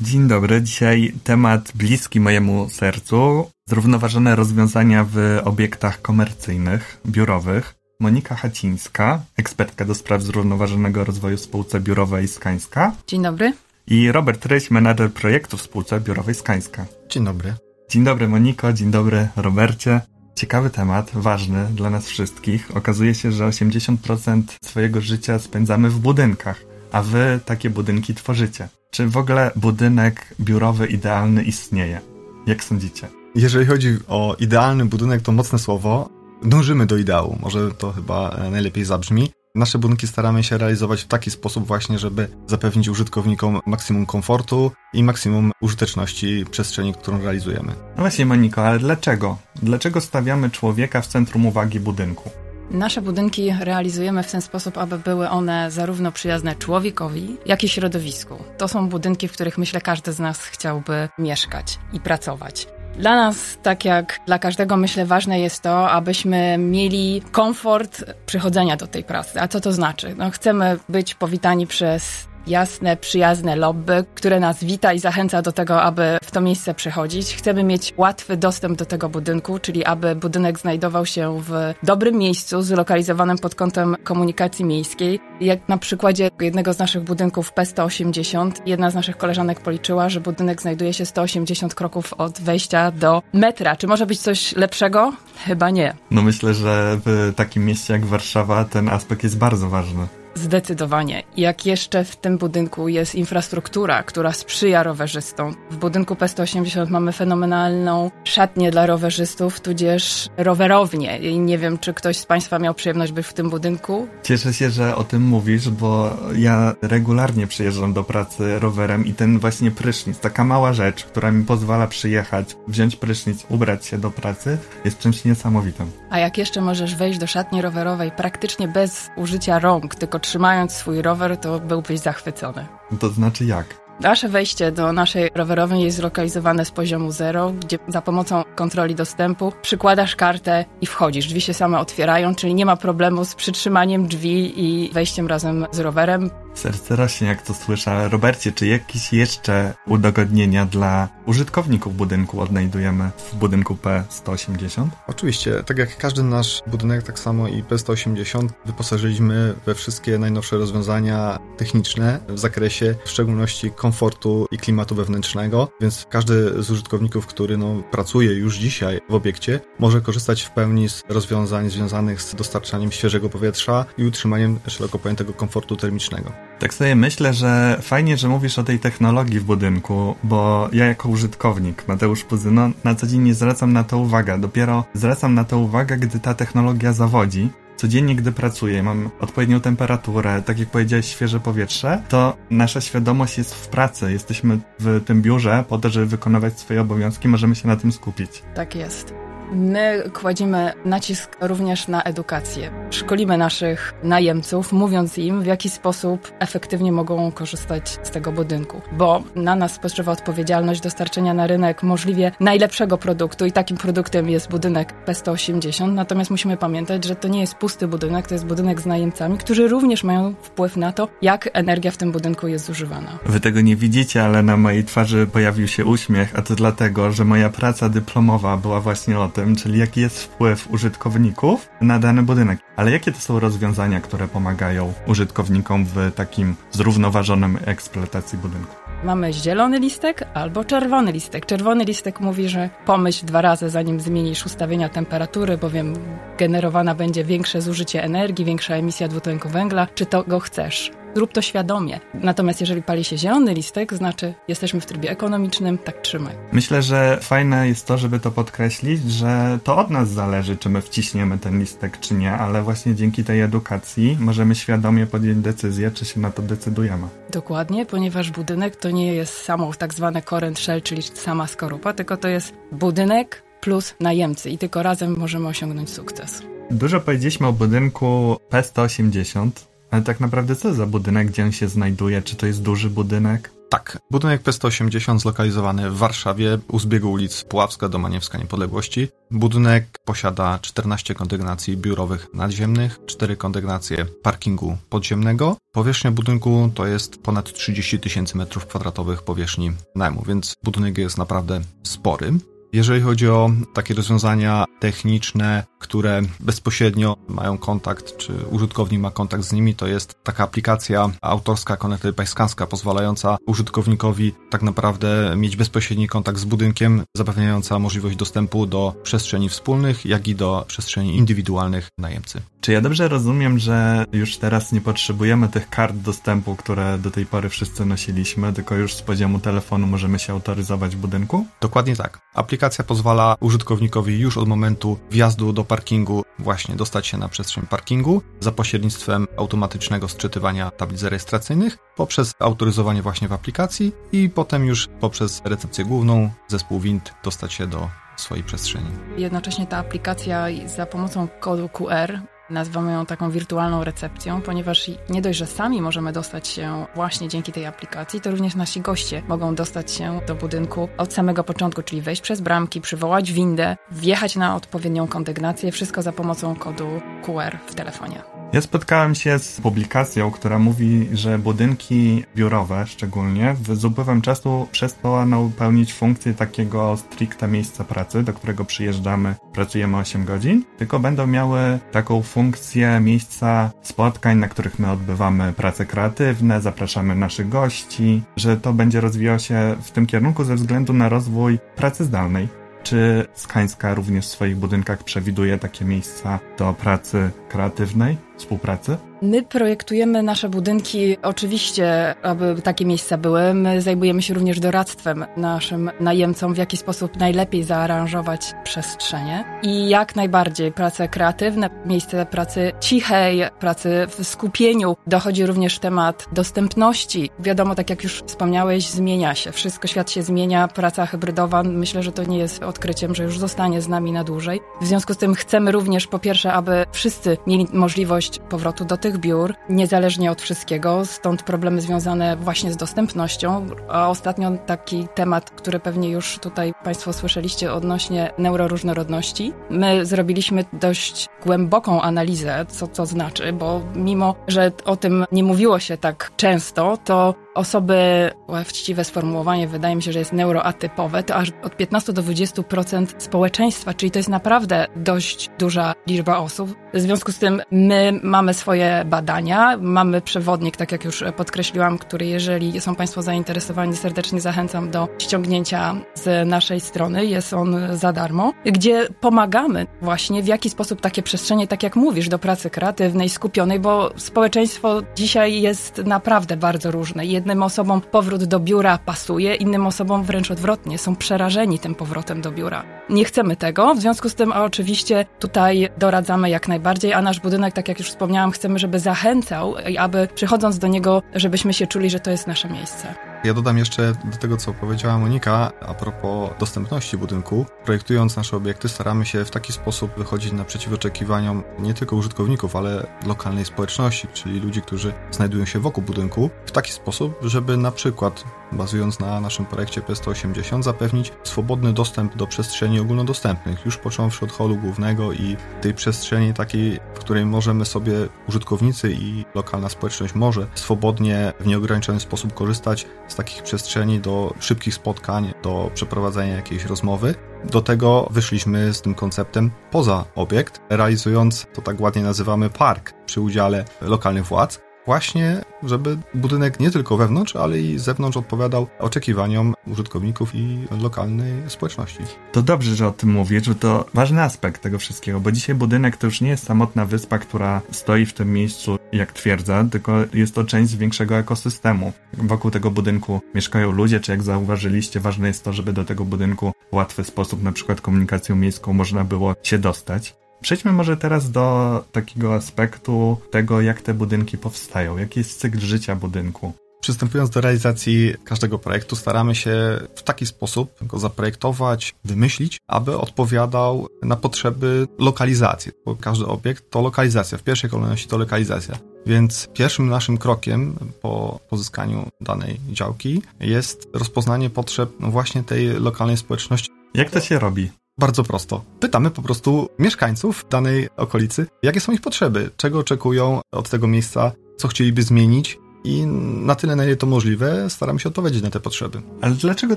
Dzień 0.00 0.28
dobry, 0.28 0.62
dzisiaj 0.62 1.12
temat 1.24 1.72
bliski 1.74 2.20
mojemu 2.20 2.68
sercu. 2.68 3.50
Zrównoważone 3.68 4.36
rozwiązania 4.36 5.06
w 5.12 5.40
obiektach 5.44 6.02
komercyjnych, 6.02 7.00
biurowych. 7.06 7.74
Monika 8.00 8.34
Hacińska, 8.34 9.20
ekspertka 9.36 9.84
do 9.84 9.94
spraw 9.94 10.22
zrównoważonego 10.22 11.04
rozwoju 11.04 11.36
w 11.36 11.40
spółce 11.40 11.80
biurowej 11.80 12.28
Skańska. 12.28 12.92
Dzień 13.06 13.22
dobry. 13.22 13.52
I 13.86 14.12
Robert 14.12 14.46
Ryś, 14.46 14.70
menadżer 14.70 15.12
projektu 15.12 15.56
w 15.56 15.62
spółce 15.62 16.00
biurowej 16.00 16.34
Skańska. 16.34 16.86
Dzień 17.08 17.24
dobry. 17.24 17.54
Dzień 17.90 18.04
dobry 18.04 18.28
Moniko, 18.28 18.72
dzień 18.72 18.90
dobry 18.90 19.28
Robercie. 19.36 20.00
Ciekawy 20.36 20.70
temat, 20.70 21.10
ważny 21.14 21.66
dla 21.74 21.90
nas 21.90 22.06
wszystkich. 22.06 22.76
Okazuje 22.76 23.14
się, 23.14 23.32
że 23.32 23.44
80% 23.44 24.42
swojego 24.64 25.00
życia 25.00 25.38
spędzamy 25.38 25.90
w 25.90 25.98
budynkach, 25.98 26.64
a 26.92 27.02
wy 27.02 27.40
takie 27.44 27.70
budynki 27.70 28.14
tworzycie. 28.14 28.68
Czy 28.90 29.08
w 29.08 29.16
ogóle 29.16 29.50
budynek 29.56 30.34
biurowy 30.40 30.86
idealny 30.86 31.42
istnieje? 31.42 32.00
Jak 32.46 32.64
sądzicie? 32.64 33.08
Jeżeli 33.34 33.66
chodzi 33.66 33.98
o 34.08 34.36
idealny 34.38 34.84
budynek, 34.84 35.22
to 35.22 35.32
mocne 35.32 35.58
słowo. 35.58 36.08
Dążymy 36.42 36.86
do 36.86 36.96
ideału, 36.96 37.38
może 37.40 37.70
to 37.70 37.92
chyba 37.92 38.30
e, 38.30 38.50
najlepiej 38.50 38.84
zabrzmi. 38.84 39.30
Nasze 39.56 39.78
budynki 39.78 40.06
staramy 40.06 40.44
się 40.44 40.58
realizować 40.58 41.02
w 41.02 41.06
taki 41.06 41.30
sposób 41.30 41.66
właśnie, 41.66 41.98
żeby 41.98 42.28
zapewnić 42.46 42.88
użytkownikom 42.88 43.60
maksimum 43.66 44.06
komfortu 44.06 44.72
i 44.92 45.04
maksimum 45.04 45.52
użyteczności 45.60 46.44
przestrzeni, 46.50 46.94
którą 46.94 47.22
realizujemy. 47.22 47.72
No 47.96 48.02
właśnie 48.02 48.26
Moniko, 48.26 48.66
ale 48.66 48.78
dlaczego? 48.78 49.36
Dlaczego 49.62 50.00
stawiamy 50.00 50.50
człowieka 50.50 51.00
w 51.00 51.06
centrum 51.06 51.46
uwagi 51.46 51.80
budynku? 51.80 52.30
Nasze 52.70 53.02
budynki 53.02 53.52
realizujemy 53.60 54.22
w 54.22 54.32
ten 54.32 54.42
sposób, 54.42 54.78
aby 54.78 54.98
były 54.98 55.28
one 55.28 55.70
zarówno 55.70 56.12
przyjazne 56.12 56.54
człowiekowi, 56.54 57.36
jak 57.46 57.64
i 57.64 57.68
środowisku. 57.68 58.38
To 58.58 58.68
są 58.68 58.88
budynki, 58.88 59.28
w 59.28 59.32
których 59.32 59.58
myślę 59.58 59.80
każdy 59.80 60.12
z 60.12 60.18
nas 60.18 60.38
chciałby 60.38 61.08
mieszkać 61.18 61.78
i 61.92 62.00
pracować. 62.00 62.68
Dla 62.98 63.16
nas, 63.16 63.58
tak 63.62 63.84
jak 63.84 64.20
dla 64.26 64.38
każdego, 64.38 64.76
myślę, 64.76 65.06
ważne 65.06 65.40
jest 65.40 65.62
to, 65.62 65.90
abyśmy 65.90 66.58
mieli 66.58 67.22
komfort 67.32 68.04
przychodzenia 68.26 68.76
do 68.76 68.86
tej 68.86 69.04
pracy. 69.04 69.40
A 69.40 69.48
co 69.48 69.60
to 69.60 69.72
znaczy? 69.72 70.14
No, 70.18 70.30
chcemy 70.30 70.78
być 70.88 71.14
powitani 71.14 71.66
przez 71.66 72.26
jasne, 72.46 72.96
przyjazne 72.96 73.56
lobby, 73.56 74.04
które 74.14 74.40
nas 74.40 74.64
wita 74.64 74.92
i 74.92 74.98
zachęca 74.98 75.42
do 75.42 75.52
tego, 75.52 75.82
aby 75.82 76.18
w 76.24 76.30
to 76.30 76.40
miejsce 76.40 76.74
przychodzić. 76.74 77.36
Chcemy 77.36 77.64
mieć 77.64 77.94
łatwy 77.96 78.36
dostęp 78.36 78.78
do 78.78 78.84
tego 78.84 79.08
budynku, 79.08 79.58
czyli 79.58 79.84
aby 79.84 80.16
budynek 80.16 80.58
znajdował 80.58 81.06
się 81.06 81.40
w 81.42 81.74
dobrym 81.82 82.14
miejscu, 82.14 82.62
zlokalizowanym 82.62 83.38
pod 83.38 83.54
kątem 83.54 83.96
komunikacji 84.04 84.64
miejskiej. 84.64 85.20
Jak 85.40 85.68
na 85.68 85.78
przykładzie 85.78 86.30
jednego 86.40 86.72
z 86.72 86.78
naszych 86.78 87.02
budynków 87.02 87.52
P180, 87.52 88.50
jedna 88.66 88.90
z 88.90 88.94
naszych 88.94 89.16
koleżanek 89.16 89.60
policzyła, 89.60 90.08
że 90.08 90.20
budynek 90.20 90.62
znajduje 90.62 90.92
się 90.92 91.06
180 91.06 91.74
kroków 91.74 92.12
od 92.12 92.40
wejścia 92.40 92.90
do 92.90 93.22
metra. 93.32 93.76
Czy 93.76 93.86
może 93.86 94.06
być 94.06 94.20
coś 94.20 94.56
lepszego? 94.56 95.12
Chyba 95.44 95.70
nie. 95.70 95.94
No 96.10 96.22
myślę, 96.22 96.54
że 96.54 96.98
w 97.06 97.32
takim 97.36 97.64
mieście 97.64 97.92
jak 97.92 98.04
Warszawa 98.04 98.64
ten 98.64 98.88
aspekt 98.88 99.22
jest 99.24 99.38
bardzo 99.38 99.68
ważny. 99.68 100.06
Zdecydowanie. 100.36 101.22
Jak 101.36 101.66
jeszcze 101.66 102.04
w 102.04 102.16
tym 102.16 102.38
budynku 102.38 102.88
jest 102.88 103.14
infrastruktura, 103.14 104.02
która 104.02 104.32
sprzyja 104.32 104.82
rowerzystom. 104.82 105.56
W 105.70 105.76
budynku 105.76 106.14
P180 106.14 106.90
mamy 106.90 107.12
fenomenalną 107.12 108.10
szatnię 108.24 108.70
dla 108.70 108.86
rowerzystów, 108.86 109.60
tudzież 109.60 110.28
rowerownię. 110.36 111.18
I 111.18 111.38
nie 111.38 111.58
wiem, 111.58 111.78
czy 111.78 111.94
ktoś 111.94 112.16
z 112.16 112.26
Państwa 112.26 112.58
miał 112.58 112.74
przyjemność 112.74 113.12
być 113.12 113.26
w 113.26 113.32
tym 113.32 113.50
budynku. 113.50 114.08
Cieszę 114.22 114.54
się, 114.54 114.70
że 114.70 114.96
o 114.96 115.04
tym 115.04 115.22
mówisz, 115.22 115.70
bo 115.70 116.16
ja 116.34 116.74
regularnie 116.82 117.46
przyjeżdżam 117.46 117.92
do 117.92 118.04
pracy 118.04 118.58
rowerem 118.58 119.06
i 119.06 119.14
ten 119.14 119.38
właśnie 119.38 119.70
prysznic, 119.70 120.18
taka 120.18 120.44
mała 120.44 120.72
rzecz, 120.72 121.04
która 121.04 121.30
mi 121.30 121.44
pozwala 121.44 121.86
przyjechać, 121.86 122.56
wziąć 122.68 122.96
prysznic, 122.96 123.46
ubrać 123.48 123.86
się 123.86 123.98
do 123.98 124.10
pracy, 124.10 124.58
jest 124.84 124.98
czymś 124.98 125.24
niesamowitym. 125.24 125.90
A 126.10 126.18
jak 126.18 126.38
jeszcze 126.38 126.60
możesz 126.60 126.94
wejść 126.96 127.18
do 127.18 127.26
szatni 127.26 127.62
rowerowej 127.62 128.10
praktycznie 128.10 128.68
bez 128.68 129.10
użycia 129.16 129.58
rąk, 129.58 129.94
tylko 129.94 130.20
trzymając 130.26 130.72
swój 130.72 131.02
rower, 131.02 131.36
to 131.36 131.60
byłbyś 131.60 132.00
zachwycony. 132.00 132.66
To 133.00 133.08
znaczy 133.08 133.44
jak? 133.44 133.66
Nasze 134.00 134.28
wejście 134.28 134.72
do 134.72 134.92
naszej 134.92 135.30
rowerowej 135.34 135.82
jest 135.82 135.96
zlokalizowane 135.96 136.64
z 136.64 136.70
poziomu 136.70 137.12
zero, 137.12 137.50
gdzie 137.50 137.78
za 137.88 138.02
pomocą 138.02 138.44
kontroli 138.56 138.94
dostępu 138.94 139.52
przykładasz 139.62 140.16
kartę 140.16 140.64
i 140.80 140.86
wchodzisz. 140.86 141.26
Drzwi 141.26 141.40
się 141.40 141.54
same 141.54 141.78
otwierają, 141.78 142.34
czyli 142.34 142.54
nie 142.54 142.66
ma 142.66 142.76
problemu 142.76 143.24
z 143.24 143.34
przytrzymaniem 143.34 144.06
drzwi 144.06 144.64
i 144.64 144.92
wejściem 144.92 145.26
razem 145.26 145.66
z 145.72 145.78
rowerem. 145.78 146.30
Serce 146.56 146.96
rośnie, 146.96 147.28
jak 147.28 147.42
to 147.42 147.54
słyszę. 147.54 148.08
Robercie, 148.08 148.52
czy 148.52 148.66
jakieś 148.66 149.12
jeszcze 149.12 149.74
udogodnienia 149.86 150.66
dla 150.66 151.08
użytkowników 151.26 151.96
budynku 151.96 152.40
odnajdujemy 152.40 153.10
w 153.18 153.34
budynku 153.34 153.78
P180? 153.82 154.86
Oczywiście, 155.06 155.62
tak 155.66 155.78
jak 155.78 155.96
każdy 155.96 156.22
nasz 156.22 156.62
budynek, 156.66 157.02
tak 157.02 157.18
samo 157.18 157.48
i 157.48 157.62
P180 157.62 158.48
wyposażyliśmy 158.66 159.54
we 159.66 159.74
wszystkie 159.74 160.18
najnowsze 160.18 160.56
rozwiązania 160.56 161.38
techniczne 161.56 162.20
w 162.28 162.38
zakresie 162.38 162.94
w 163.04 163.10
szczególności 163.10 163.70
komfortu 163.70 164.46
i 164.50 164.58
klimatu 164.58 164.94
wewnętrznego, 164.94 165.68
więc 165.80 166.06
każdy 166.10 166.62
z 166.62 166.70
użytkowników, 166.70 167.26
który 167.26 167.56
no, 167.56 167.82
pracuje 167.90 168.32
już 168.32 168.58
dzisiaj 168.58 169.00
w 169.10 169.14
obiekcie, 169.14 169.60
może 169.78 170.00
korzystać 170.00 170.42
w 170.42 170.50
pełni 170.50 170.88
z 170.88 171.02
rozwiązań 171.08 171.70
związanych 171.70 172.22
z 172.22 172.34
dostarczaniem 172.34 172.92
świeżego 172.92 173.28
powietrza 173.28 173.84
i 173.98 174.04
utrzymaniem 174.04 174.58
szeroko 174.66 174.98
pojętego 174.98 175.32
komfortu 175.32 175.76
termicznego. 175.76 176.45
Tak 176.58 176.74
sobie 176.74 176.96
myślę, 176.96 177.34
że 177.34 177.78
fajnie, 177.82 178.16
że 178.16 178.28
mówisz 178.28 178.58
o 178.58 178.64
tej 178.64 178.78
technologii 178.78 179.40
w 179.40 179.44
budynku, 179.44 180.16
bo 180.24 180.68
ja 180.72 180.86
jako 180.86 181.08
użytkownik, 181.08 181.88
Mateusz 181.88 182.24
Puzyno, 182.24 182.70
na 182.84 182.94
co 182.94 183.06
dzień 183.06 183.22
nie 183.22 183.34
zwracam 183.34 183.72
na 183.72 183.84
to 183.84 183.98
uwagę. 183.98 184.38
Dopiero 184.38 184.84
zwracam 184.94 185.34
na 185.34 185.44
to 185.44 185.58
uwagę, 185.58 185.96
gdy 185.96 186.20
ta 186.20 186.34
technologia 186.34 186.92
zawodzi. 186.92 187.48
Codziennie, 187.76 188.16
gdy 188.16 188.32
pracuję, 188.32 188.82
mam 188.82 189.10
odpowiednią 189.20 189.60
temperaturę, 189.60 190.42
tak 190.42 190.58
jak 190.58 190.68
powiedziałeś, 190.68 191.06
świeże 191.06 191.40
powietrze, 191.40 192.02
to 192.08 192.36
nasza 192.50 192.80
świadomość 192.80 193.38
jest 193.38 193.54
w 193.54 193.68
pracy. 193.68 194.12
Jesteśmy 194.12 194.58
w 194.78 195.04
tym 195.04 195.22
biurze 195.22 195.64
po 195.68 195.78
to, 195.78 195.90
żeby 195.90 196.06
wykonywać 196.06 196.60
swoje 196.60 196.80
obowiązki, 196.80 197.28
możemy 197.28 197.56
się 197.56 197.68
na 197.68 197.76
tym 197.76 197.92
skupić. 197.92 198.42
Tak 198.54 198.74
jest. 198.74 199.25
My 199.52 200.02
kładziemy 200.14 200.72
nacisk 200.84 201.36
również 201.40 201.88
na 201.88 202.02
edukację. 202.02 202.70
Szkolimy 202.90 203.38
naszych 203.38 203.94
najemców, 204.02 204.72
mówiąc 204.72 205.18
im, 205.18 205.42
w 205.42 205.46
jaki 205.46 205.70
sposób 205.70 206.32
efektywnie 206.38 206.92
mogą 206.92 207.32
korzystać 207.32 207.98
z 208.02 208.10
tego 208.10 208.32
budynku, 208.32 208.80
bo 208.92 209.22
na 209.34 209.56
nas 209.56 209.74
spoczywa 209.74 210.12
odpowiedzialność 210.12 210.80
dostarczenia 210.80 211.34
na 211.34 211.46
rynek 211.46 211.82
możliwie 211.82 212.32
najlepszego 212.40 212.98
produktu 212.98 213.46
i 213.46 213.52
takim 213.52 213.76
produktem 213.76 214.30
jest 214.30 214.50
budynek 214.50 214.94
P180. 215.06 215.92
Natomiast 215.92 216.30
musimy 216.30 216.56
pamiętać, 216.56 217.04
że 217.04 217.16
to 217.16 217.28
nie 217.28 217.40
jest 217.40 217.54
pusty 217.54 217.88
budynek, 217.88 218.26
to 218.26 218.34
jest 218.34 218.46
budynek 218.46 218.80
z 218.80 218.86
najemcami, 218.86 219.38
którzy 219.38 219.68
również 219.68 220.04
mają 220.04 220.34
wpływ 220.42 220.76
na 220.76 220.92
to, 220.92 221.08
jak 221.22 221.48
energia 221.52 221.90
w 221.90 221.96
tym 221.96 222.12
budynku 222.12 222.48
jest 222.48 222.64
zużywana. 222.64 223.18
Wy 223.26 223.40
tego 223.40 223.60
nie 223.60 223.76
widzicie, 223.76 224.24
ale 224.24 224.42
na 224.42 224.56
mojej 224.56 224.84
twarzy 224.84 225.26
pojawił 225.26 225.68
się 225.68 225.84
uśmiech, 225.84 226.38
a 226.38 226.42
to 226.42 226.54
dlatego, 226.54 227.12
że 227.12 227.24
moja 227.24 227.50
praca 227.50 227.88
dyplomowa 227.88 228.56
była 228.56 228.80
właśnie 228.80 229.18
o 229.18 229.28
tym, 229.36 229.56
czyli 229.56 229.78
jaki 229.78 230.00
jest 230.00 230.22
wpływ 230.22 230.70
użytkowników 230.70 231.68
na 231.80 231.98
dany 231.98 232.22
budynek. 232.22 232.58
Ale 232.76 232.90
jakie 232.90 233.12
to 233.12 233.20
są 233.20 233.40
rozwiązania, 233.40 234.00
które 234.00 234.28
pomagają 234.28 234.92
użytkownikom 235.06 235.84
w 235.84 236.12
takim 236.14 236.56
zrównoważonym 236.72 237.58
eksploatacji 237.64 238.38
budynku? 238.38 238.74
Mamy 239.04 239.32
zielony 239.32 239.78
listek 239.78 240.24
albo 240.34 240.64
czerwony 240.64 241.12
listek. 241.12 241.46
Czerwony 241.46 241.84
listek 241.84 242.20
mówi, 242.20 242.48
że 242.48 242.70
pomyśl 242.86 243.26
dwa 243.26 243.40
razy, 243.40 243.70
zanim 243.70 244.00
zmienisz 244.00 244.46
ustawienia 244.46 244.88
temperatury, 244.88 245.58
bowiem 245.58 245.94
generowana 246.38 246.94
będzie 246.94 247.24
większe 247.24 247.60
zużycie 247.60 248.04
energii, 248.04 248.44
większa 248.44 248.74
emisja 248.74 249.08
dwutlenku 249.08 249.48
węgla. 249.48 249.86
Czy 249.94 250.06
to 250.06 250.24
go 250.24 250.40
chcesz? 250.40 250.90
Zrób 251.16 251.32
to 251.32 251.42
świadomie. 251.42 252.00
Natomiast 252.14 252.60
jeżeli 252.60 252.82
pali 252.82 253.04
się 253.04 253.18
zielony 253.18 253.54
listek, 253.54 253.94
znaczy 253.94 254.34
jesteśmy 254.48 254.80
w 254.80 254.86
trybie 254.86 255.10
ekonomicznym, 255.10 255.78
tak 255.78 256.00
trzymaj. 256.00 256.34
Myślę, 256.52 256.82
że 256.82 257.18
fajne 257.22 257.68
jest 257.68 257.86
to, 257.86 257.98
żeby 257.98 258.20
to 258.20 258.30
podkreślić, 258.30 259.12
że 259.12 259.58
to 259.64 259.76
od 259.76 259.90
nas 259.90 260.08
zależy, 260.08 260.56
czy 260.56 260.68
my 260.68 260.82
wciśniemy 260.82 261.38
ten 261.38 261.58
listek, 261.58 262.00
czy 262.00 262.14
nie, 262.14 262.32
ale 262.32 262.62
właśnie 262.62 262.94
dzięki 262.94 263.24
tej 263.24 263.40
edukacji 263.40 264.16
możemy 264.20 264.54
świadomie 264.54 265.06
podjąć 265.06 265.38
decyzję, 265.38 265.90
czy 265.90 266.04
się 266.04 266.20
na 266.20 266.30
to 266.30 266.42
decydujemy. 266.42 267.06
Dokładnie, 267.30 267.86
ponieważ 267.86 268.30
budynek 268.30 268.76
to 268.76 268.90
nie 268.90 269.14
jest 269.14 269.42
samo 269.42 269.70
tak 269.78 269.94
zwane 269.94 270.22
current 270.22 270.58
shell, 270.58 270.82
czyli 270.82 271.02
sama 271.02 271.46
skorupa, 271.46 271.92
tylko 271.92 272.16
to 272.16 272.28
jest 272.28 272.54
budynek 272.72 273.45
plus 273.66 273.94
najemcy 274.00 274.50
i 274.50 274.58
tylko 274.58 274.82
razem 274.82 275.16
możemy 275.18 275.48
osiągnąć 275.48 275.90
sukces. 275.90 276.42
Dużo 276.70 277.00
powiedzieliśmy 277.00 277.46
o 277.46 277.52
budynku 277.52 278.36
P180, 278.50 279.50
ale 279.90 280.02
tak 280.02 280.20
naprawdę 280.20 280.56
co 280.56 280.74
za 280.74 280.86
budynek, 280.86 281.28
gdzie 281.28 281.44
on 281.44 281.52
się 281.52 281.68
znajduje? 281.68 282.22
Czy 282.22 282.36
to 282.36 282.46
jest 282.46 282.62
duży 282.62 282.90
budynek? 282.90 283.50
Tak, 283.68 283.98
budynek 284.10 284.42
P180 284.42 285.18
zlokalizowany 285.18 285.90
w 285.90 285.96
Warszawie 285.96 286.58
u 286.68 286.78
zbiegu 286.78 287.12
ulic 287.12 287.44
Puławska 287.44 287.88
do 287.88 287.98
Maniewska 287.98 288.38
Niepodległości. 288.38 289.08
Budynek 289.30 289.98
posiada 290.04 290.58
14 290.62 291.14
kondygnacji 291.14 291.76
biurowych 291.76 292.26
nadziemnych, 292.34 293.00
4 293.06 293.36
kondygnacje 293.36 294.06
parkingu 294.22 294.76
podziemnego. 294.88 295.56
Powierzchnia 295.72 296.10
budynku 296.10 296.70
to 296.74 296.86
jest 296.86 297.22
ponad 297.22 297.52
30 297.52 298.00
tysięcy 298.00 298.36
metrów 298.36 298.66
kwadratowych 298.66 299.22
powierzchni 299.22 299.72
najmu, 299.94 300.22
więc 300.26 300.54
budynek 300.64 300.98
jest 300.98 301.18
naprawdę 301.18 301.60
spory. 301.82 302.32
Jeżeli 302.72 303.00
chodzi 303.00 303.28
o 303.28 303.50
takie 303.74 303.94
rozwiązania 303.94 304.64
techniczne, 304.80 305.64
które 305.78 306.22
bezpośrednio 306.40 307.16
mają 307.28 307.58
kontakt, 307.58 308.16
czy 308.16 308.32
użytkownik 308.50 309.00
ma 309.00 309.10
kontakt 309.10 309.44
z 309.44 309.52
nimi, 309.52 309.74
to 309.74 309.86
jest 309.86 310.24
taka 310.24 310.44
aplikacja 310.44 311.10
autorska 311.20 311.76
Connected 311.76 312.16
by 312.16 312.26
Skanska, 312.26 312.66
pozwalająca 312.66 313.36
użytkownikowi 313.46 314.32
tak 314.50 314.62
naprawdę 314.62 315.34
mieć 315.36 315.56
bezpośredni 315.56 316.08
kontakt 316.08 316.38
z 316.38 316.44
budynkiem, 316.44 317.02
zapewniająca 317.16 317.78
możliwość 317.78 318.16
dostępu 318.16 318.66
do 318.66 318.94
przestrzeni 319.02 319.48
wspólnych, 319.48 320.06
jak 320.06 320.28
i 320.28 320.34
do 320.34 320.64
przestrzeni 320.68 321.16
indywidualnych 321.16 321.88
najemcy. 321.98 322.42
Czy 322.60 322.72
ja 322.72 322.80
dobrze 322.80 323.08
rozumiem, 323.08 323.58
że 323.58 324.04
już 324.12 324.36
teraz 324.36 324.72
nie 324.72 324.80
potrzebujemy 324.80 325.48
tych 325.48 325.70
kart 325.70 325.96
dostępu, 325.96 326.56
które 326.56 326.98
do 326.98 327.10
tej 327.10 327.26
pory 327.26 327.48
wszyscy 327.48 327.86
nosiliśmy, 327.86 328.52
tylko 328.52 328.74
już 328.74 328.94
z 328.94 329.02
poziomu 329.02 329.38
telefonu 329.38 329.86
możemy 329.86 330.18
się 330.18 330.32
autoryzować 330.32 330.96
w 330.96 330.98
budynku? 330.98 331.46
Dokładnie 331.60 331.96
tak. 331.96 332.20
Aplikacja 332.34 332.84
pozwala 332.84 333.36
użytkownikowi 333.40 334.18
już 334.18 334.36
od 334.38 334.48
momentu 334.48 334.98
wjazdu 335.10 335.52
do 335.52 335.64
parkingu 335.66 336.24
właśnie 336.38 336.76
dostać 336.76 337.06
się 337.06 337.18
na 337.18 337.28
przestrzeń 337.28 337.66
parkingu 337.66 338.22
za 338.40 338.52
pośrednictwem 338.52 339.26
automatycznego 339.36 340.08
sczytywania 340.08 340.70
tablic 340.70 341.02
rejestracyjnych 341.02 341.78
poprzez 341.96 342.32
autoryzowanie 342.38 343.02
właśnie 343.02 343.28
w 343.28 343.32
aplikacji 343.32 343.92
i 344.12 344.28
potem 344.28 344.66
już 344.66 344.88
poprzez 345.00 345.42
recepcję 345.44 345.84
główną 345.84 346.30
zespół 346.48 346.80
WINT 346.80 347.14
dostać 347.24 347.52
się 347.52 347.66
do 347.66 347.88
swojej 348.16 348.44
przestrzeni. 348.44 348.90
Jednocześnie 349.16 349.66
ta 349.66 349.76
aplikacja 349.76 350.46
za 350.66 350.86
pomocą 350.86 351.28
kodu 351.40 351.68
QR 351.68 352.18
Nazywamy 352.50 352.92
ją 352.92 353.06
taką 353.06 353.30
wirtualną 353.30 353.84
recepcją, 353.84 354.42
ponieważ 354.42 354.90
nie 355.10 355.22
dość, 355.22 355.38
że 355.38 355.46
sami 355.46 355.82
możemy 355.82 356.12
dostać 356.12 356.48
się 356.48 356.86
właśnie 356.94 357.28
dzięki 357.28 357.52
tej 357.52 357.66
aplikacji, 357.66 358.20
to 358.20 358.30
również 358.30 358.54
nasi 358.54 358.80
goście 358.80 359.22
mogą 359.28 359.54
dostać 359.54 359.92
się 359.92 360.20
do 360.26 360.34
budynku 360.34 360.88
od 360.98 361.12
samego 361.12 361.44
początku, 361.44 361.82
czyli 361.82 362.02
wejść 362.02 362.22
przez 362.22 362.40
bramki, 362.40 362.80
przywołać 362.80 363.32
windę, 363.32 363.76
wjechać 363.90 364.36
na 364.36 364.56
odpowiednią 364.56 365.06
kondygnację, 365.06 365.72
wszystko 365.72 366.02
za 366.02 366.12
pomocą 366.12 366.56
kodu 366.56 366.86
QR 367.22 367.58
w 367.66 367.74
telefonie. 367.74 368.22
Ja 368.52 368.60
spotkałem 368.60 369.14
się 369.14 369.38
z 369.38 369.60
publikacją, 369.60 370.30
która 370.30 370.58
mówi, 370.58 371.08
że 371.12 371.38
budynki 371.38 372.24
biurowe 372.36 372.86
szczególnie 372.86 373.56
z 373.72 373.84
upływem 373.84 374.22
czasu 374.22 374.68
przestaną 374.72 375.50
pełnić 375.52 375.94
funkcję 375.94 376.34
takiego 376.34 376.96
stricte 376.96 377.48
miejsca 377.48 377.84
pracy, 377.84 378.22
do 378.22 378.32
którego 378.32 378.64
przyjeżdżamy, 378.64 379.34
pracujemy 379.52 379.96
8 379.96 380.24
godzin, 380.24 380.64
tylko 380.78 380.98
będą 380.98 381.26
miały 381.26 381.78
taką 381.92 382.22
funkcję 382.22 383.00
miejsca 383.00 383.70
spotkań, 383.82 384.38
na 384.38 384.48
których 384.48 384.78
my 384.78 384.90
odbywamy 384.90 385.52
prace 385.52 385.86
kreatywne, 385.86 386.60
zapraszamy 386.60 387.14
naszych 387.14 387.48
gości, 387.48 388.22
że 388.36 388.56
to 388.56 388.72
będzie 388.72 389.00
rozwijało 389.00 389.38
się 389.38 389.76
w 389.82 389.90
tym 389.90 390.06
kierunku 390.06 390.44
ze 390.44 390.54
względu 390.54 390.92
na 390.92 391.08
rozwój 391.08 391.58
pracy 391.76 392.04
zdalnej. 392.04 392.65
Czy 392.86 393.26
Skańska 393.34 393.94
również 393.94 394.26
w 394.26 394.28
swoich 394.28 394.56
budynkach 394.56 395.04
przewiduje 395.04 395.58
takie 395.58 395.84
miejsca 395.84 396.38
do 396.58 396.72
pracy 396.72 397.30
kreatywnej, 397.48 398.16
współpracy? 398.36 398.96
My 399.26 399.42
projektujemy 399.42 400.22
nasze 400.22 400.48
budynki 400.48 401.16
oczywiście, 401.22 402.14
aby 402.22 402.62
takie 402.62 402.86
miejsca 402.86 403.18
były. 403.18 403.54
My 403.54 403.82
zajmujemy 403.82 404.22
się 404.22 404.34
również 404.34 404.60
doradztwem 404.60 405.26
naszym 405.36 405.90
najemcom, 406.00 406.54
w 406.54 406.58
jaki 406.58 406.76
sposób 406.76 407.16
najlepiej 407.16 407.64
zaaranżować 407.64 408.54
przestrzenie. 408.64 409.44
I 409.62 409.88
jak 409.88 410.16
najbardziej 410.16 410.72
prace 410.72 411.08
kreatywne, 411.08 411.70
miejsce 411.86 412.26
pracy 412.26 412.72
cichej, 412.80 413.42
pracy 413.60 414.06
w 414.08 414.26
skupieniu. 414.26 414.96
Dochodzi 415.06 415.46
również 415.46 415.78
temat 415.78 416.26
dostępności. 416.32 417.30
Wiadomo, 417.38 417.74
tak 417.74 417.90
jak 417.90 418.02
już 418.02 418.22
wspomniałeś, 418.26 418.88
zmienia 418.88 419.34
się. 419.34 419.52
Wszystko, 419.52 419.88
świat 419.88 420.10
się 420.10 420.22
zmienia. 420.22 420.68
Praca 420.68 421.06
hybrydowa, 421.06 421.62
myślę, 421.62 422.02
że 422.02 422.12
to 422.12 422.24
nie 422.24 422.38
jest 422.38 422.62
odkryciem, 422.62 423.14
że 423.14 423.24
już 423.24 423.38
zostanie 423.38 423.82
z 423.82 423.88
nami 423.88 424.12
na 424.12 424.24
dłużej. 424.24 424.60
W 424.80 424.86
związku 424.86 425.14
z 425.14 425.16
tym 425.16 425.34
chcemy 425.34 425.72
również 425.72 426.06
po 426.06 426.18
pierwsze, 426.18 426.52
aby 426.52 426.84
wszyscy 426.92 427.36
mieli 427.46 427.66
możliwość 427.72 428.38
powrotu 428.38 428.84
do 428.84 428.96
tych 428.96 429.15
biur, 429.18 429.54
niezależnie 429.68 430.30
od 430.30 430.42
wszystkiego, 430.42 431.06
stąd 431.06 431.42
problemy 431.42 431.80
związane 431.80 432.36
właśnie 432.36 432.72
z 432.72 432.76
dostępnością. 432.76 433.66
A 433.88 434.08
ostatnio 434.08 434.50
taki 434.66 435.08
temat, 435.14 435.50
który 435.50 435.80
pewnie 435.80 436.10
już 436.10 436.38
tutaj 436.38 436.72
Państwo 436.84 437.12
słyszeliście 437.12 437.72
odnośnie 437.72 438.30
neuroróżnorodności. 438.38 439.52
My 439.70 440.06
zrobiliśmy 440.06 440.64
dość 440.72 441.26
głęboką 441.44 442.02
analizę, 442.02 442.66
co 442.68 442.86
to 442.86 443.06
znaczy, 443.06 443.52
bo 443.52 443.80
mimo, 443.94 444.34
że 444.48 444.72
o 444.84 444.96
tym 444.96 445.24
nie 445.32 445.44
mówiło 445.44 445.78
się 445.78 445.96
tak 445.96 446.30
często, 446.36 446.98
to 447.04 447.34
osoby, 447.54 448.30
właściwe 448.48 449.04
sformułowanie 449.04 449.68
wydaje 449.68 449.96
mi 449.96 450.02
się, 450.02 450.12
że 450.12 450.18
jest 450.18 450.32
neuroatypowe, 450.32 451.22
to 451.22 451.34
aż 451.34 451.52
od 451.62 451.76
15 451.76 452.12
do 452.12 452.22
20% 452.22 453.06
społeczeństwa, 453.18 453.94
czyli 453.94 454.10
to 454.10 454.18
jest 454.18 454.28
naprawdę 454.28 454.86
dość 454.96 455.50
duża 455.58 455.94
liczba 456.06 456.38
osób. 456.38 456.74
W 456.96 457.00
związku 457.00 457.32
z 457.32 457.38
tym 457.38 457.62
my 457.70 458.20
mamy 458.22 458.54
swoje 458.54 459.04
badania, 459.06 459.76
mamy 459.80 460.20
przewodnik, 460.20 460.76
tak 460.76 460.92
jak 460.92 461.04
już 461.04 461.24
podkreśliłam, 461.36 461.98
który 461.98 462.26
jeżeli 462.26 462.80
są 462.80 462.94
Państwo 462.94 463.22
zainteresowani, 463.22 463.96
serdecznie 463.96 464.40
zachęcam 464.40 464.90
do 464.90 465.08
ściągnięcia 465.18 465.94
z 466.14 466.48
naszej 466.48 466.80
strony, 466.80 467.26
jest 467.26 467.52
on 467.52 467.76
za 467.96 468.12
darmo, 468.12 468.52
gdzie 468.64 469.08
pomagamy 469.20 469.86
właśnie 470.02 470.42
w 470.42 470.46
jaki 470.46 470.70
sposób 470.70 471.00
takie 471.00 471.22
przestrzenie, 471.22 471.66
tak 471.66 471.82
jak 471.82 471.96
mówisz, 471.96 472.28
do 472.28 472.38
pracy 472.38 472.70
kreatywnej, 472.70 473.28
skupionej, 473.28 473.80
bo 473.80 474.10
społeczeństwo 474.16 475.02
dzisiaj 475.16 475.60
jest 475.62 476.02
naprawdę 476.04 476.56
bardzo 476.56 476.90
różne. 476.90 477.26
Jednym 477.26 477.62
osobom 477.62 478.00
powrót 478.00 478.44
do 478.44 478.60
biura 478.60 478.98
pasuje, 478.98 479.54
innym 479.54 479.86
osobom 479.86 480.24
wręcz 480.24 480.50
odwrotnie, 480.50 480.98
są 480.98 481.16
przerażeni 481.16 481.78
tym 481.78 481.94
powrotem 481.94 482.40
do 482.40 482.50
biura. 482.50 482.84
Nie 483.10 483.24
chcemy 483.24 483.56
tego, 483.56 483.94
w 483.94 484.00
związku 484.00 484.28
z 484.28 484.34
tym 484.34 484.52
oczywiście 484.52 485.26
tutaj 485.38 485.88
doradzamy 485.98 486.50
jak 486.50 486.68
najbardziej, 486.68 486.85
a 487.14 487.22
nasz 487.22 487.40
budynek, 487.40 487.74
tak 487.74 487.88
jak 487.88 487.98
już 487.98 488.08
wspomniałam, 488.08 488.50
chcemy, 488.50 488.78
żeby 488.78 489.00
zachęcał, 489.00 489.74
aby 489.98 490.28
przychodząc 490.34 490.78
do 490.78 490.86
niego, 490.86 491.22
żebyśmy 491.34 491.74
się 491.74 491.86
czuli, 491.86 492.10
że 492.10 492.20
to 492.20 492.30
jest 492.30 492.46
nasze 492.46 492.68
miejsce. 492.68 493.14
Ja 493.44 493.54
dodam 493.54 493.78
jeszcze 493.78 494.12
do 494.24 494.36
tego, 494.36 494.56
co 494.56 494.72
powiedziała 494.72 495.18
Monika 495.18 495.72
a 495.86 495.94
propos 495.94 496.50
dostępności 496.58 497.18
budynku. 497.18 497.66
Projektując 497.84 498.36
nasze 498.36 498.56
obiekty, 498.56 498.88
staramy 498.88 499.26
się 499.26 499.44
w 499.44 499.50
taki 499.50 499.72
sposób 499.72 500.10
wychodzić 500.16 500.52
naprzeciw 500.52 500.92
oczekiwaniom 500.92 501.62
nie 501.78 501.94
tylko 501.94 502.16
użytkowników, 502.16 502.76
ale 502.76 503.06
lokalnej 503.26 503.64
społeczności, 503.64 504.28
czyli 504.32 504.60
ludzi, 504.60 504.82
którzy 504.82 505.12
znajdują 505.30 505.64
się 505.64 505.78
wokół 505.78 506.04
budynku, 506.04 506.50
w 506.66 506.70
taki 506.70 506.92
sposób, 506.92 507.38
żeby 507.42 507.76
na 507.76 507.90
przykład, 507.90 508.44
bazując 508.72 509.20
na 509.20 509.40
naszym 509.40 509.66
projekcie 509.66 510.00
P180, 510.00 510.82
zapewnić 510.82 511.32
swobodny 511.44 511.92
dostęp 511.92 512.36
do 512.36 512.46
przestrzeni 512.46 513.00
ogólnodostępnych, 513.00 513.84
już 513.84 513.96
począwszy 513.96 514.44
od 514.44 514.52
holu 514.52 514.76
głównego 514.76 515.32
i 515.32 515.56
tej 515.80 515.94
przestrzeni 515.94 516.54
takiej, 516.54 517.00
w 517.14 517.18
której 517.18 517.46
możemy 517.46 517.84
sobie 517.84 518.12
użytkownicy 518.48 519.12
i 519.12 519.44
lokalna 519.54 519.88
społeczność 519.88 520.34
może 520.34 520.66
swobodnie, 520.74 521.52
w 521.60 521.66
nieograniczony 521.66 522.20
sposób 522.20 522.54
korzystać 522.54 523.06
z 523.28 523.34
takich 523.34 523.62
przestrzeni 523.62 524.20
do 524.20 524.54
szybkich 524.60 524.94
spotkań, 524.94 525.54
do 525.62 525.90
przeprowadzenia 525.94 526.54
jakiejś 526.54 526.84
rozmowy. 526.84 527.34
Do 527.64 527.82
tego 527.82 528.28
wyszliśmy 528.30 528.94
z 528.94 529.02
tym 529.02 529.14
konceptem 529.14 529.70
poza 529.90 530.24
obiekt, 530.34 530.80
realizując 530.90 531.66
to 531.74 531.82
tak 531.82 532.00
ładnie 532.00 532.22
nazywamy 532.22 532.70
park 532.70 533.12
przy 533.26 533.40
udziale 533.40 533.84
lokalnych 534.00 534.44
władz. 534.44 534.85
Właśnie, 535.06 535.64
żeby 535.82 536.18
budynek 536.34 536.80
nie 536.80 536.90
tylko 536.90 537.16
wewnątrz, 537.16 537.56
ale 537.56 537.80
i 537.80 537.98
zewnątrz 537.98 538.36
odpowiadał 538.36 538.86
oczekiwaniom 538.98 539.74
użytkowników 539.86 540.54
i 540.54 540.78
lokalnej 541.00 541.52
społeczności. 541.66 542.18
To 542.52 542.62
dobrze, 542.62 542.94
że 542.94 543.08
o 543.08 543.12
tym 543.12 543.30
mówisz, 543.30 543.64
że 543.64 543.74
to 543.74 544.04
ważny 544.14 544.42
aspekt 544.42 544.82
tego 544.82 544.98
wszystkiego, 544.98 545.40
bo 545.40 545.52
dzisiaj 545.52 545.74
budynek 545.74 546.16
to 546.16 546.26
już 546.26 546.40
nie 546.40 546.48
jest 546.48 546.64
samotna 546.64 547.04
wyspa, 547.04 547.38
która 547.38 547.82
stoi 547.90 548.26
w 548.26 548.32
tym 548.32 548.52
miejscu 548.52 548.98
jak 549.12 549.32
twierdza, 549.32 549.84
tylko 549.90 550.12
jest 550.34 550.54
to 550.54 550.64
część 550.64 550.96
większego 550.96 551.38
ekosystemu. 551.38 552.12
Wokół 552.32 552.70
tego 552.70 552.90
budynku 552.90 553.40
mieszkają 553.54 553.90
ludzie, 553.90 554.20
czy 554.20 554.32
jak 554.32 554.42
zauważyliście, 554.42 555.20
ważne 555.20 555.48
jest 555.48 555.64
to, 555.64 555.72
żeby 555.72 555.92
do 555.92 556.04
tego 556.04 556.24
budynku 556.24 556.72
w 556.92 556.94
łatwy 556.94 557.24
sposób, 557.24 557.62
na 557.62 557.72
przykład 557.72 558.00
komunikacją 558.00 558.56
miejską, 558.56 558.92
można 558.92 559.24
było 559.24 559.54
się 559.62 559.78
dostać. 559.78 560.36
Przejdźmy 560.66 560.92
może 560.92 561.16
teraz 561.16 561.50
do 561.50 562.04
takiego 562.12 562.54
aspektu 562.54 563.36
tego, 563.50 563.80
jak 563.80 564.02
te 564.02 564.14
budynki 564.14 564.58
powstają, 564.58 565.18
jaki 565.18 565.40
jest 565.40 565.60
cykl 565.60 565.78
życia 565.78 566.16
budynku. 566.16 566.72
Przystępując 567.00 567.50
do 567.50 567.60
realizacji 567.60 568.34
każdego 568.44 568.78
projektu, 568.78 569.16
staramy 569.16 569.54
się 569.54 570.00
w 570.14 570.22
taki 570.22 570.46
sposób 570.46 570.90
go 571.00 571.18
zaprojektować, 571.18 572.14
wymyślić, 572.24 572.78
aby 572.86 573.18
odpowiadał 573.18 574.08
na 574.22 574.36
potrzeby 574.36 575.08
lokalizacji, 575.18 575.92
bo 576.06 576.16
każdy 576.16 576.46
obiekt 576.46 576.90
to 576.90 577.02
lokalizacja, 577.02 577.58
w 577.58 577.62
pierwszej 577.62 577.90
kolejności 577.90 578.28
to 578.28 578.38
lokalizacja. 578.38 578.98
Więc 579.26 579.68
pierwszym 579.74 580.08
naszym 580.08 580.38
krokiem 580.38 580.96
po 581.22 581.60
pozyskaniu 581.70 582.28
danej 582.40 582.80
działki 582.88 583.42
jest 583.60 584.08
rozpoznanie 584.12 584.70
potrzeb 584.70 585.10
właśnie 585.20 585.62
tej 585.62 585.88
lokalnej 585.88 586.36
społeczności. 586.36 586.90
Jak 587.14 587.30
to 587.30 587.40
się 587.40 587.58
robi? 587.58 587.90
Bardzo 588.18 588.44
prosto. 588.44 588.84
Pytamy 589.00 589.30
po 589.30 589.42
prostu 589.42 589.88
mieszkańców 589.98 590.66
danej 590.70 591.08
okolicy, 591.16 591.66
jakie 591.82 592.00
są 592.00 592.12
ich 592.12 592.20
potrzeby, 592.20 592.70
czego 592.76 592.98
oczekują 592.98 593.60
od 593.72 593.88
tego 593.88 594.06
miejsca, 594.06 594.52
co 594.76 594.88
chcieliby 594.88 595.22
zmienić, 595.22 595.78
i 596.04 596.26
na 596.66 596.74
tyle, 596.74 596.96
na 596.96 597.04
ile 597.04 597.16
to 597.16 597.26
możliwe, 597.26 597.90
staramy 597.90 598.20
się 598.20 598.28
odpowiedzieć 598.28 598.62
na 598.62 598.70
te 598.70 598.80
potrzeby. 598.80 599.22
Ale 599.40 599.54
dlaczego 599.54 599.96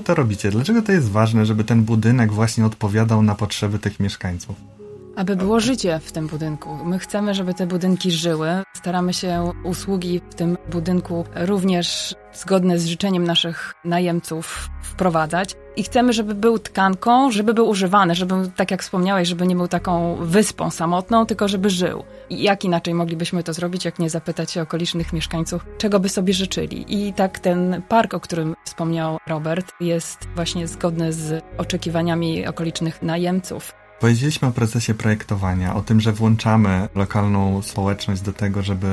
to 0.00 0.14
robicie? 0.14 0.50
Dlaczego 0.50 0.82
to 0.82 0.92
jest 0.92 1.10
ważne, 1.10 1.46
żeby 1.46 1.64
ten 1.64 1.84
budynek 1.84 2.32
właśnie 2.32 2.66
odpowiadał 2.66 3.22
na 3.22 3.34
potrzeby 3.34 3.78
tych 3.78 4.00
mieszkańców? 4.00 4.56
Aby 5.16 5.36
było 5.36 5.60
życie 5.60 5.98
w 5.98 6.12
tym 6.12 6.26
budynku. 6.26 6.78
My 6.84 6.98
chcemy, 6.98 7.34
żeby 7.34 7.54
te 7.54 7.66
budynki 7.66 8.10
żyły. 8.10 8.48
Staramy 8.76 9.14
się 9.14 9.52
usługi 9.64 10.20
w 10.30 10.34
tym 10.34 10.56
budynku 10.70 11.24
również 11.34 12.14
zgodne 12.32 12.78
z 12.78 12.86
życzeniem 12.86 13.24
naszych 13.24 13.74
najemców 13.84 14.68
wprowadzać. 14.82 15.56
I 15.76 15.82
chcemy, 15.82 16.12
żeby 16.12 16.34
był 16.34 16.58
tkanką, 16.58 17.30
żeby 17.30 17.54
był 17.54 17.68
używany, 17.68 18.14
żeby, 18.14 18.34
tak 18.56 18.70
jak 18.70 18.82
wspomniałeś, 18.82 19.28
żeby 19.28 19.46
nie 19.46 19.56
był 19.56 19.68
taką 19.68 20.16
wyspą 20.16 20.70
samotną, 20.70 21.26
tylko 21.26 21.48
żeby 21.48 21.70
żył. 21.70 22.04
I 22.30 22.42
jak 22.42 22.64
inaczej 22.64 22.94
moglibyśmy 22.94 23.42
to 23.42 23.52
zrobić, 23.52 23.84
jak 23.84 23.98
nie 23.98 24.10
zapytać 24.10 24.50
się 24.50 24.62
okolicznych 24.62 25.12
mieszkańców, 25.12 25.66
czego 25.78 26.00
by 26.00 26.08
sobie 26.08 26.34
życzyli. 26.34 26.84
I 26.88 27.12
tak 27.12 27.38
ten 27.38 27.82
park, 27.88 28.14
o 28.14 28.20
którym 28.20 28.56
wspomniał 28.64 29.18
Robert, 29.26 29.72
jest 29.80 30.28
właśnie 30.34 30.68
zgodny 30.68 31.12
z 31.12 31.44
oczekiwaniami 31.58 32.46
okolicznych 32.46 33.02
najemców. 33.02 33.79
Powiedzieliśmy 34.00 34.48
o 34.48 34.52
procesie 34.52 34.94
projektowania, 34.94 35.74
o 35.74 35.82
tym, 35.82 36.00
że 36.00 36.12
włączamy 36.12 36.88
lokalną 36.94 37.62
społeczność 37.62 38.22
do 38.22 38.32
tego, 38.32 38.62
żeby 38.62 38.86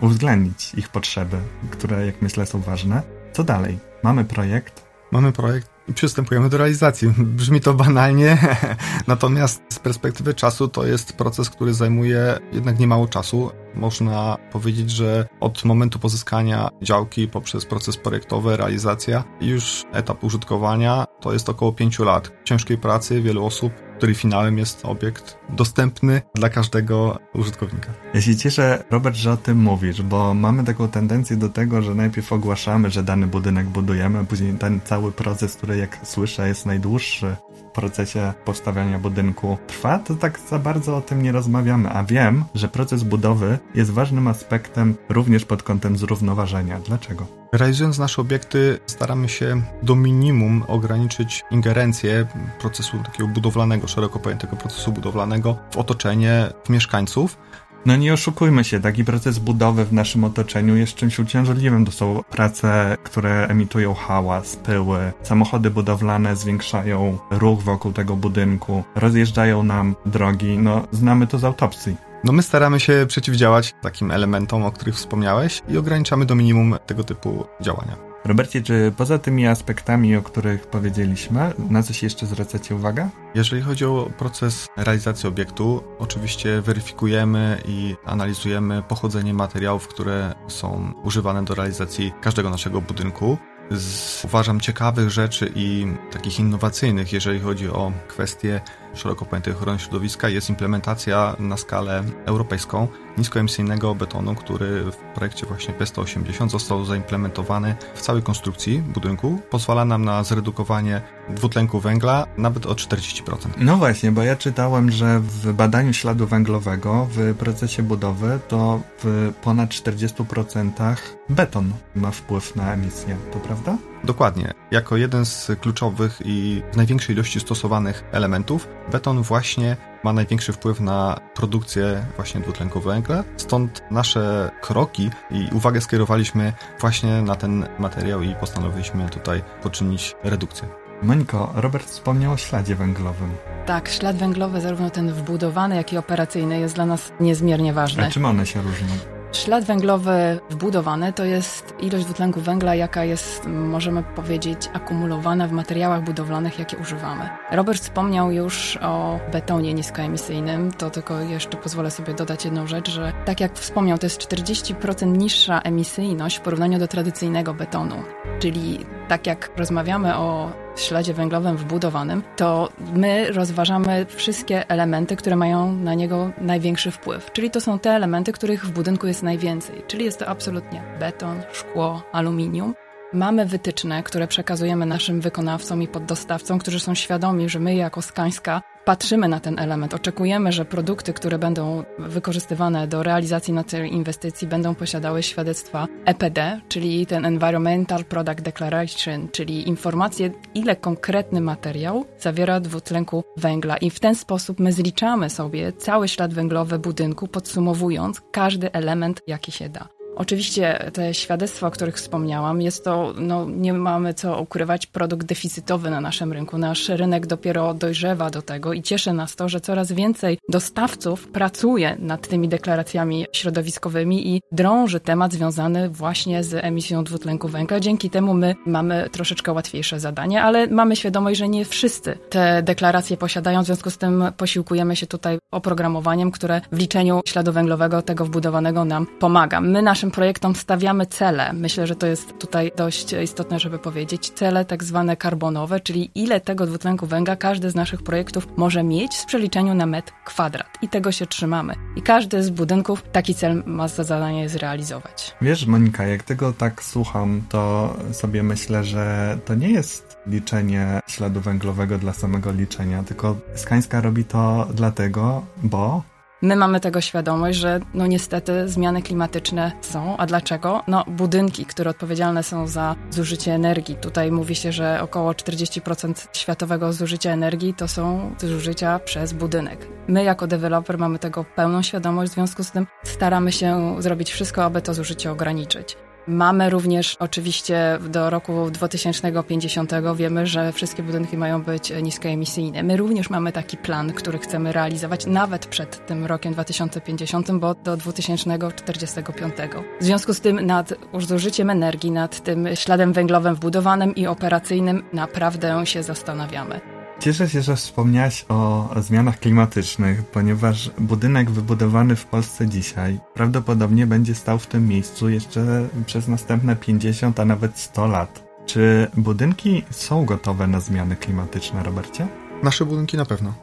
uwzględnić 0.00 0.74
ich 0.74 0.88
potrzeby, 0.88 1.36
które, 1.70 2.06
jak 2.06 2.22
myślę, 2.22 2.46
są 2.46 2.60
ważne. 2.60 3.02
Co 3.32 3.44
dalej? 3.44 3.78
Mamy 4.02 4.24
projekt. 4.24 4.84
Mamy 5.12 5.32
projekt 5.32 5.68
i 5.88 5.94
przystępujemy 5.94 6.48
do 6.48 6.58
realizacji. 6.58 7.08
Brzmi 7.38 7.60
to 7.60 7.74
banalnie, 7.74 8.38
natomiast 9.06 9.62
z 9.72 9.78
perspektywy 9.78 10.34
czasu 10.34 10.68
to 10.68 10.86
jest 10.86 11.12
proces, 11.12 11.50
który 11.50 11.74
zajmuje 11.74 12.38
jednak 12.52 12.78
niemało 12.78 13.08
czasu. 13.08 13.50
Można 13.74 14.36
powiedzieć, 14.52 14.90
że 14.90 15.26
od 15.40 15.64
momentu 15.64 15.98
pozyskania 15.98 16.68
działki 16.82 17.28
poprzez 17.28 17.64
proces 17.64 17.96
projektowy, 17.96 18.56
realizacja 18.56 19.24
już 19.40 19.82
etap 19.92 20.24
użytkowania 20.24 21.04
to 21.20 21.32
jest 21.32 21.48
około 21.48 21.72
5 21.72 21.98
lat 21.98 22.32
ciężkiej 22.44 22.78
pracy 22.78 23.22
wielu 23.22 23.44
osób, 23.44 23.72
której 24.04 24.14
finałem 24.14 24.58
jest 24.58 24.84
obiekt 24.84 25.38
dostępny 25.48 26.22
dla 26.34 26.48
każdego 26.48 27.18
użytkownika. 27.34 27.88
Ja 28.14 28.20
się 28.20 28.36
cieszę, 28.36 28.84
Robert, 28.90 29.16
że 29.16 29.32
o 29.32 29.36
tym 29.36 29.58
mówisz, 29.58 30.02
bo 30.02 30.34
mamy 30.34 30.64
taką 30.64 30.88
tendencję 30.88 31.36
do 31.36 31.48
tego, 31.48 31.82
że 31.82 31.94
najpierw 31.94 32.32
ogłaszamy, 32.32 32.90
że 32.90 33.02
dany 33.02 33.26
budynek 33.26 33.66
budujemy, 33.66 34.18
a 34.18 34.24
później 34.24 34.54
ten 34.54 34.80
cały 34.84 35.12
proces, 35.12 35.56
który 35.56 35.76
jak 35.76 35.98
słyszę 36.02 36.48
jest 36.48 36.66
najdłuższy 36.66 37.36
w 37.56 37.62
procesie 37.74 38.32
powstawiania 38.44 38.98
budynku 38.98 39.58
trwa, 39.66 39.98
to 39.98 40.14
tak 40.14 40.40
za 40.50 40.58
bardzo 40.58 40.96
o 40.96 41.00
tym 41.00 41.22
nie 41.22 41.32
rozmawiamy, 41.32 41.90
a 41.90 42.04
wiem, 42.04 42.44
że 42.54 42.68
proces 42.68 43.02
budowy 43.02 43.58
jest 43.74 43.90
ważnym 43.90 44.28
aspektem 44.28 44.94
również 45.08 45.44
pod 45.44 45.62
kątem 45.62 45.96
zrównoważenia. 45.96 46.80
Dlaczego? 46.80 47.43
Realizując 47.54 47.98
nasze 47.98 48.22
obiekty, 48.22 48.78
staramy 48.86 49.28
się 49.28 49.62
do 49.82 49.96
minimum 49.96 50.64
ograniczyć 50.68 51.44
ingerencję 51.50 52.26
procesu 52.60 52.98
takiego 53.04 53.28
budowlanego, 53.28 53.88
szeroko 53.88 54.18
pojętego 54.18 54.56
procesu 54.56 54.92
budowlanego 54.92 55.56
w 55.70 55.76
otoczenie 55.76 56.48
w 56.64 56.68
mieszkańców. 56.68 57.38
No 57.86 57.96
nie 57.96 58.12
oszukujmy 58.12 58.64
się, 58.64 58.80
taki 58.80 59.04
proces 59.04 59.38
budowy 59.38 59.84
w 59.84 59.92
naszym 59.92 60.24
otoczeniu 60.24 60.76
jest 60.76 60.94
czymś 60.94 61.18
uciążliwym. 61.18 61.84
To 61.84 61.92
są 61.92 62.22
prace, 62.30 62.96
które 63.04 63.46
emitują 63.48 63.94
hałas, 63.94 64.56
pyły. 64.56 65.12
Samochody 65.22 65.70
budowlane 65.70 66.36
zwiększają 66.36 67.18
ruch 67.30 67.62
wokół 67.62 67.92
tego 67.92 68.16
budynku, 68.16 68.84
rozjeżdżają 68.94 69.62
nam 69.62 69.96
drogi. 70.06 70.58
No, 70.58 70.86
znamy 70.92 71.26
to 71.26 71.38
z 71.38 71.44
autopsji. 71.44 72.13
No 72.24 72.32
my 72.32 72.42
staramy 72.42 72.80
się 72.80 73.04
przeciwdziałać 73.08 73.74
takim 73.82 74.10
elementom, 74.10 74.62
o 74.62 74.72
których 74.72 74.94
wspomniałeś 74.94 75.62
i 75.68 75.78
ograniczamy 75.78 76.26
do 76.26 76.34
minimum 76.34 76.76
tego 76.86 77.04
typu 77.04 77.46
działania. 77.60 77.96
Robercie, 78.24 78.62
czy 78.62 78.92
poza 78.96 79.18
tymi 79.18 79.46
aspektami, 79.46 80.16
o 80.16 80.22
których 80.22 80.66
powiedzieliśmy, 80.66 81.52
na 81.70 81.82
coś 81.82 82.02
jeszcze 82.02 82.26
zwracacie 82.26 82.74
uwagę? 82.74 83.08
Jeżeli 83.34 83.62
chodzi 83.62 83.84
o 83.84 84.10
proces 84.18 84.68
realizacji 84.76 85.28
obiektu, 85.28 85.82
oczywiście 85.98 86.60
weryfikujemy 86.60 87.60
i 87.68 87.96
analizujemy 88.04 88.82
pochodzenie 88.82 89.34
materiałów, 89.34 89.88
które 89.88 90.34
są 90.48 90.92
używane 91.02 91.44
do 91.44 91.54
realizacji 91.54 92.12
każdego 92.20 92.50
naszego 92.50 92.80
budynku 92.80 93.38
z 93.70 94.24
uważam 94.24 94.60
ciekawych 94.60 95.10
rzeczy 95.10 95.52
i 95.54 95.86
takich 96.12 96.40
innowacyjnych, 96.40 97.12
jeżeli 97.12 97.40
chodzi 97.40 97.68
o 97.68 97.92
kwestie 98.08 98.60
szeroko 98.94 99.24
pojętej 99.24 99.54
ochrony 99.54 99.78
środowiska, 99.78 100.28
jest 100.28 100.50
implementacja 100.50 101.36
na 101.38 101.56
skalę 101.56 102.04
europejską 102.26 102.88
niskoemisyjnego 103.18 103.94
betonu, 103.94 104.34
który 104.34 104.84
w 104.84 104.96
projekcie 104.96 105.46
właśnie 105.46 105.74
P180 105.74 106.48
został 106.48 106.84
zaimplementowany 106.84 107.74
w 107.94 108.00
całej 108.00 108.22
konstrukcji 108.22 108.82
budynku. 108.82 109.40
Pozwala 109.50 109.84
nam 109.84 110.04
na 110.04 110.24
zredukowanie 110.24 111.00
dwutlenku 111.28 111.80
węgla 111.80 112.26
nawet 112.36 112.66
o 112.66 112.74
40%. 112.74 113.22
No 113.58 113.76
właśnie, 113.76 114.12
bo 114.12 114.22
ja 114.22 114.36
czytałem, 114.36 114.90
że 114.90 115.20
w 115.20 115.52
badaniu 115.52 115.92
śladu 115.92 116.26
węglowego 116.26 117.08
w 117.10 117.34
procesie 117.38 117.82
budowy 117.82 118.38
to 118.48 118.80
w 119.02 119.32
ponad 119.42 119.70
40% 119.70 120.96
beton 121.28 121.72
ma 121.94 122.10
wpływ 122.10 122.56
na 122.56 122.74
emisję, 122.74 123.16
to 123.32 123.38
prawda? 123.38 123.76
Dokładnie. 124.04 124.52
Jako 124.70 124.96
jeden 124.96 125.24
z 125.24 125.50
kluczowych 125.60 126.20
i 126.24 126.62
w 126.72 126.76
największej 126.76 127.14
ilości 127.14 127.40
stosowanych 127.40 128.04
elementów, 128.12 128.68
beton 128.92 129.22
właśnie 129.22 129.76
ma 130.04 130.12
największy 130.12 130.52
wpływ 130.52 130.80
na 130.80 131.20
produkcję 131.34 132.06
właśnie 132.16 132.40
dwutlenku 132.40 132.80
węgla. 132.80 133.24
Stąd 133.36 133.82
nasze 133.90 134.50
kroki 134.60 135.10
i 135.30 135.48
uwagę 135.52 135.80
skierowaliśmy 135.80 136.52
właśnie 136.80 137.22
na 137.22 137.36
ten 137.36 137.66
materiał 137.78 138.22
i 138.22 138.34
postanowiliśmy 138.34 139.08
tutaj 139.08 139.42
poczynić 139.62 140.16
redukcję. 140.24 140.68
Moniko, 141.02 141.52
Robert 141.54 141.86
wspomniał 141.86 142.32
o 142.32 142.36
śladzie 142.36 142.74
węglowym. 142.74 143.30
Tak, 143.66 143.88
ślad 143.88 144.16
węglowy, 144.16 144.60
zarówno 144.60 144.90
ten 144.90 145.12
wbudowany, 145.12 145.76
jak 145.76 145.92
i 145.92 145.98
operacyjny, 145.98 146.60
jest 146.60 146.74
dla 146.74 146.86
nas 146.86 147.12
niezmiernie 147.20 147.72
ważny. 147.72 148.06
A 148.06 148.10
czym 148.10 148.24
one 148.24 148.46
się 148.46 148.62
różnią? 148.62 149.13
Ślad 149.34 149.64
węglowy 149.64 150.40
wbudowany 150.50 151.12
to 151.12 151.24
jest 151.24 151.74
ilość 151.80 152.04
dwutlenku 152.04 152.40
węgla, 152.40 152.74
jaka 152.74 153.04
jest, 153.04 153.46
możemy 153.46 154.02
powiedzieć, 154.02 154.70
akumulowana 154.72 155.48
w 155.48 155.52
materiałach 155.52 156.04
budowlanych, 156.04 156.58
jakie 156.58 156.76
używamy. 156.76 157.28
Robert 157.50 157.82
wspomniał 157.82 158.32
już 158.32 158.78
o 158.82 159.20
betonie 159.32 159.74
niskoemisyjnym, 159.74 160.72
to 160.72 160.90
tylko 160.90 161.20
jeszcze 161.20 161.56
pozwolę 161.56 161.90
sobie 161.90 162.14
dodać 162.14 162.44
jedną 162.44 162.66
rzecz, 162.66 162.90
że 162.90 163.12
tak 163.24 163.40
jak 163.40 163.54
wspomniał, 163.54 163.98
to 163.98 164.06
jest 164.06 164.20
40% 164.20 165.16
niższa 165.16 165.60
emisyjność 165.60 166.38
w 166.38 166.40
porównaniu 166.40 166.78
do 166.78 166.88
tradycyjnego 166.88 167.54
betonu. 167.54 167.96
Czyli 168.38 168.86
tak 169.08 169.26
jak 169.26 169.50
rozmawiamy 169.56 170.16
o 170.16 170.52
śladzie 170.76 171.14
węglowym 171.14 171.56
wbudowanym, 171.56 172.22
to 172.36 172.68
my 172.94 173.32
rozważamy 173.32 174.06
wszystkie 174.08 174.68
elementy, 174.68 175.16
które 175.16 175.36
mają 175.36 175.72
na 175.72 175.94
niego 175.94 176.30
największy 176.38 176.90
wpływ. 176.90 177.32
Czyli 177.32 177.50
to 177.50 177.60
są 177.60 177.78
te 177.78 177.90
elementy, 177.90 178.32
których 178.32 178.66
w 178.66 178.72
budynku 178.72 179.06
jest 179.06 179.22
najwięcej. 179.22 179.82
Czyli 179.86 180.04
jest 180.04 180.18
to 180.18 180.28
absolutnie 180.28 180.82
beton, 181.00 181.42
szkło, 181.52 182.02
aluminium. 182.12 182.74
Mamy 183.12 183.46
wytyczne, 183.46 184.02
które 184.02 184.28
przekazujemy 184.28 184.86
naszym 184.86 185.20
wykonawcom 185.20 185.82
i 185.82 185.88
poddostawcom, 185.88 186.58
którzy 186.58 186.80
są 186.80 186.94
świadomi, 186.94 187.48
że 187.48 187.60
my 187.60 187.74
jako 187.74 188.02
Skańska 188.02 188.62
patrzymy 188.84 189.28
na 189.28 189.40
ten 189.40 189.58
element, 189.58 189.94
oczekujemy, 189.94 190.52
że 190.52 190.64
produkty, 190.64 191.12
które 191.12 191.38
będą 191.38 191.84
wykorzystywane 191.98 192.88
do 192.88 193.02
realizacji 193.02 193.54
na 193.54 193.64
tej 193.64 193.92
inwestycji, 193.92 194.48
będą 194.48 194.74
posiadały 194.74 195.22
świadectwa 195.22 195.86
EPD, 196.04 196.60
czyli 196.68 197.06
ten 197.06 197.24
Environmental 197.26 198.04
Product 198.04 198.40
Declaration, 198.40 199.28
czyli 199.32 199.68
informacje, 199.68 200.30
ile 200.54 200.76
konkretny 200.76 201.40
materiał 201.40 202.04
zawiera 202.18 202.60
dwutlenku 202.60 203.24
węgla. 203.36 203.76
I 203.76 203.90
w 203.90 204.00
ten 204.00 204.14
sposób 204.14 204.60
my 204.60 204.72
zliczamy 204.72 205.30
sobie 205.30 205.72
cały 205.72 206.08
ślad 206.08 206.34
węglowy 206.34 206.78
budynku, 206.78 207.28
podsumowując 207.28 208.22
każdy 208.32 208.72
element, 208.72 209.22
jaki 209.26 209.52
się 209.52 209.68
da. 209.68 209.88
Oczywiście 210.16 210.90
te 210.92 211.14
świadectwa, 211.14 211.66
o 211.66 211.70
których 211.70 211.96
wspomniałam, 211.96 212.62
jest 212.62 212.84
to, 212.84 213.14
no, 213.18 213.46
nie 213.50 213.72
mamy 213.72 214.14
co 214.14 214.40
ukrywać, 214.40 214.86
produkt 214.86 215.26
deficytowy 215.26 215.90
na 215.90 216.00
naszym 216.00 216.32
rynku. 216.32 216.58
Nasz 216.58 216.88
rynek 216.88 217.26
dopiero 217.26 217.74
dojrzewa 217.74 218.30
do 218.30 218.42
tego 218.42 218.72
i 218.72 218.82
cieszy 218.82 219.12
nas 219.12 219.36
to, 219.36 219.48
że 219.48 219.60
coraz 219.60 219.92
więcej 219.92 220.38
dostawców 220.48 221.28
pracuje 221.28 221.96
nad 221.98 222.28
tymi 222.28 222.48
deklaracjami 222.48 223.26
środowiskowymi 223.32 224.28
i 224.28 224.40
drąży 224.52 225.00
temat 225.00 225.32
związany 225.32 225.88
właśnie 225.88 226.44
z 226.44 226.54
emisją 226.54 227.04
dwutlenku 227.04 227.48
węgla. 227.48 227.80
Dzięki 227.80 228.10
temu 228.10 228.34
my 228.34 228.54
mamy 228.66 229.08
troszeczkę 229.12 229.52
łatwiejsze 229.52 230.00
zadanie, 230.00 230.42
ale 230.42 230.66
mamy 230.66 230.96
świadomość, 230.96 231.38
że 231.38 231.48
nie 231.48 231.64
wszyscy 231.64 232.18
te 232.30 232.62
deklaracje 232.62 233.16
posiadają, 233.16 233.62
w 233.62 233.66
związku 233.66 233.90
z 233.90 233.98
tym 233.98 234.24
posiłkujemy 234.36 234.96
się 234.96 235.06
tutaj 235.06 235.38
oprogramowaniem, 235.50 236.30
które 236.30 236.60
w 236.72 236.78
liczeniu 236.78 237.20
śladu 237.26 237.52
węglowego 237.52 238.02
tego 238.02 238.24
wbudowanego 238.24 238.84
nam 238.84 239.06
pomaga. 239.18 239.60
My 239.60 239.82
nasze 239.82 240.03
naszym 240.04 240.10
projektom 240.10 240.54
stawiamy 240.54 241.06
cele. 241.06 241.52
Myślę, 241.52 241.86
że 241.86 241.96
to 241.96 242.06
jest 242.06 242.38
tutaj 242.38 242.72
dość 242.76 243.12
istotne, 243.12 243.58
żeby 243.58 243.78
powiedzieć. 243.78 244.30
Cele 244.30 244.64
tak 244.64 244.84
zwane 244.84 245.16
karbonowe, 245.16 245.80
czyli 245.80 246.10
ile 246.14 246.40
tego 246.40 246.66
dwutlenku 246.66 247.06
węgla 247.06 247.36
każdy 247.36 247.70
z 247.70 247.74
naszych 247.74 248.02
projektów 248.02 248.46
może 248.56 248.82
mieć 248.82 249.16
w 249.16 249.24
przeliczeniu 249.24 249.74
na 249.74 249.86
metr 249.86 250.12
kwadrat. 250.24 250.68
I 250.82 250.88
tego 250.88 251.12
się 251.12 251.26
trzymamy. 251.26 251.74
I 251.96 252.02
każdy 252.02 252.42
z 252.42 252.50
budynków 252.50 253.02
taki 253.12 253.34
cel 253.34 253.62
ma 253.66 253.88
za 253.88 254.04
zadanie 254.04 254.48
zrealizować. 254.48 255.34
Wiesz, 255.40 255.66
Monika, 255.66 256.06
jak 256.06 256.22
tego 256.22 256.52
tak 256.52 256.82
słucham, 256.82 257.42
to 257.48 257.94
sobie 258.12 258.42
myślę, 258.42 258.84
że 258.84 259.38
to 259.44 259.54
nie 259.54 259.70
jest 259.70 260.16
liczenie 260.26 261.00
śladu 261.06 261.40
węglowego 261.40 261.98
dla 261.98 262.12
samego 262.12 262.52
liczenia, 262.52 263.02
tylko 263.02 263.36
Skańska 263.54 264.00
robi 264.00 264.24
to 264.24 264.68
dlatego, 264.74 265.42
bo 265.62 266.02
My 266.42 266.56
mamy 266.56 266.80
tego 266.80 267.00
świadomość, 267.00 267.58
że 267.58 267.80
no 267.94 268.06
niestety 268.06 268.68
zmiany 268.68 269.02
klimatyczne 269.02 269.72
są. 269.80 270.16
A 270.16 270.26
dlaczego? 270.26 270.82
No 270.88 271.04
budynki, 271.06 271.66
które 271.66 271.90
odpowiedzialne 271.90 272.42
są 272.42 272.66
za 272.66 272.96
zużycie 273.10 273.52
energii. 273.52 273.96
Tutaj 273.96 274.32
mówi 274.32 274.54
się, 274.54 274.72
że 274.72 274.98
około 275.02 275.32
40% 275.32 276.28
światowego 276.32 276.92
zużycia 276.92 277.30
energii 277.30 277.74
to 277.74 277.88
są 277.88 278.34
zużycia 278.40 278.98
przez 278.98 279.32
budynek. 279.32 279.88
My 280.08 280.24
jako 280.24 280.46
deweloper 280.46 280.98
mamy 280.98 281.18
tego 281.18 281.44
pełną 281.44 281.82
świadomość, 281.82 282.32
w 282.32 282.34
związku 282.34 282.64
z 282.64 282.70
tym 282.70 282.86
staramy 283.04 283.52
się 283.52 283.96
zrobić 283.98 284.32
wszystko, 284.32 284.64
aby 284.64 284.82
to 284.82 284.94
zużycie 284.94 285.30
ograniczyć. 285.30 285.96
Mamy 286.26 286.70
również 286.70 287.16
oczywiście 287.20 287.98
do 288.08 288.30
roku 288.30 288.70
2050 288.70 289.92
wiemy, 290.16 290.46
że 290.46 290.72
wszystkie 290.72 291.02
budynki 291.02 291.36
mają 291.36 291.62
być 291.62 291.92
niskoemisyjne. 292.02 292.82
My 292.82 292.96
również 292.96 293.30
mamy 293.30 293.52
taki 293.52 293.76
plan, 293.76 294.12
który 294.12 294.38
chcemy 294.38 294.72
realizować 294.72 295.26
nawet 295.26 295.66
przed 295.66 296.06
tym 296.06 296.24
rokiem 296.24 296.52
2050, 296.52 297.52
bo 297.52 297.74
do 297.74 297.96
2045. 297.96 299.54
W 300.00 300.04
związku 300.04 300.34
z 300.34 300.40
tym 300.40 300.66
nad 300.66 300.94
zużyciem 301.18 301.70
energii, 301.70 302.10
nad 302.10 302.40
tym 302.40 302.68
śladem 302.74 303.12
węglowym 303.12 303.54
wbudowanym 303.54 304.14
i 304.14 304.26
operacyjnym 304.26 305.02
naprawdę 305.12 305.86
się 305.86 306.02
zastanawiamy. 306.02 306.93
Cieszę 307.20 307.48
się, 307.48 307.62
że 307.62 307.76
wspomniałaś 307.76 308.44
o 308.48 308.88
zmianach 308.96 309.38
klimatycznych, 309.38 310.24
ponieważ 310.24 310.90
budynek 310.98 311.50
wybudowany 311.50 312.16
w 312.16 312.26
Polsce 312.26 312.68
dzisiaj 312.68 313.20
prawdopodobnie 313.34 314.06
będzie 314.06 314.34
stał 314.34 314.58
w 314.58 314.66
tym 314.66 314.88
miejscu 314.88 315.28
jeszcze 315.28 315.88
przez 316.06 316.28
następne 316.28 316.76
50, 316.76 317.40
a 317.40 317.44
nawet 317.44 317.78
100 317.78 318.06
lat. 318.06 318.44
Czy 318.66 319.06
budynki 319.16 319.84
są 319.90 320.24
gotowe 320.24 320.66
na 320.66 320.80
zmiany 320.80 321.16
klimatyczne, 321.16 321.82
Robercie? 321.82 322.26
Nasze 322.62 322.84
budynki 322.84 323.16
na 323.16 323.24
pewno. 323.24 323.54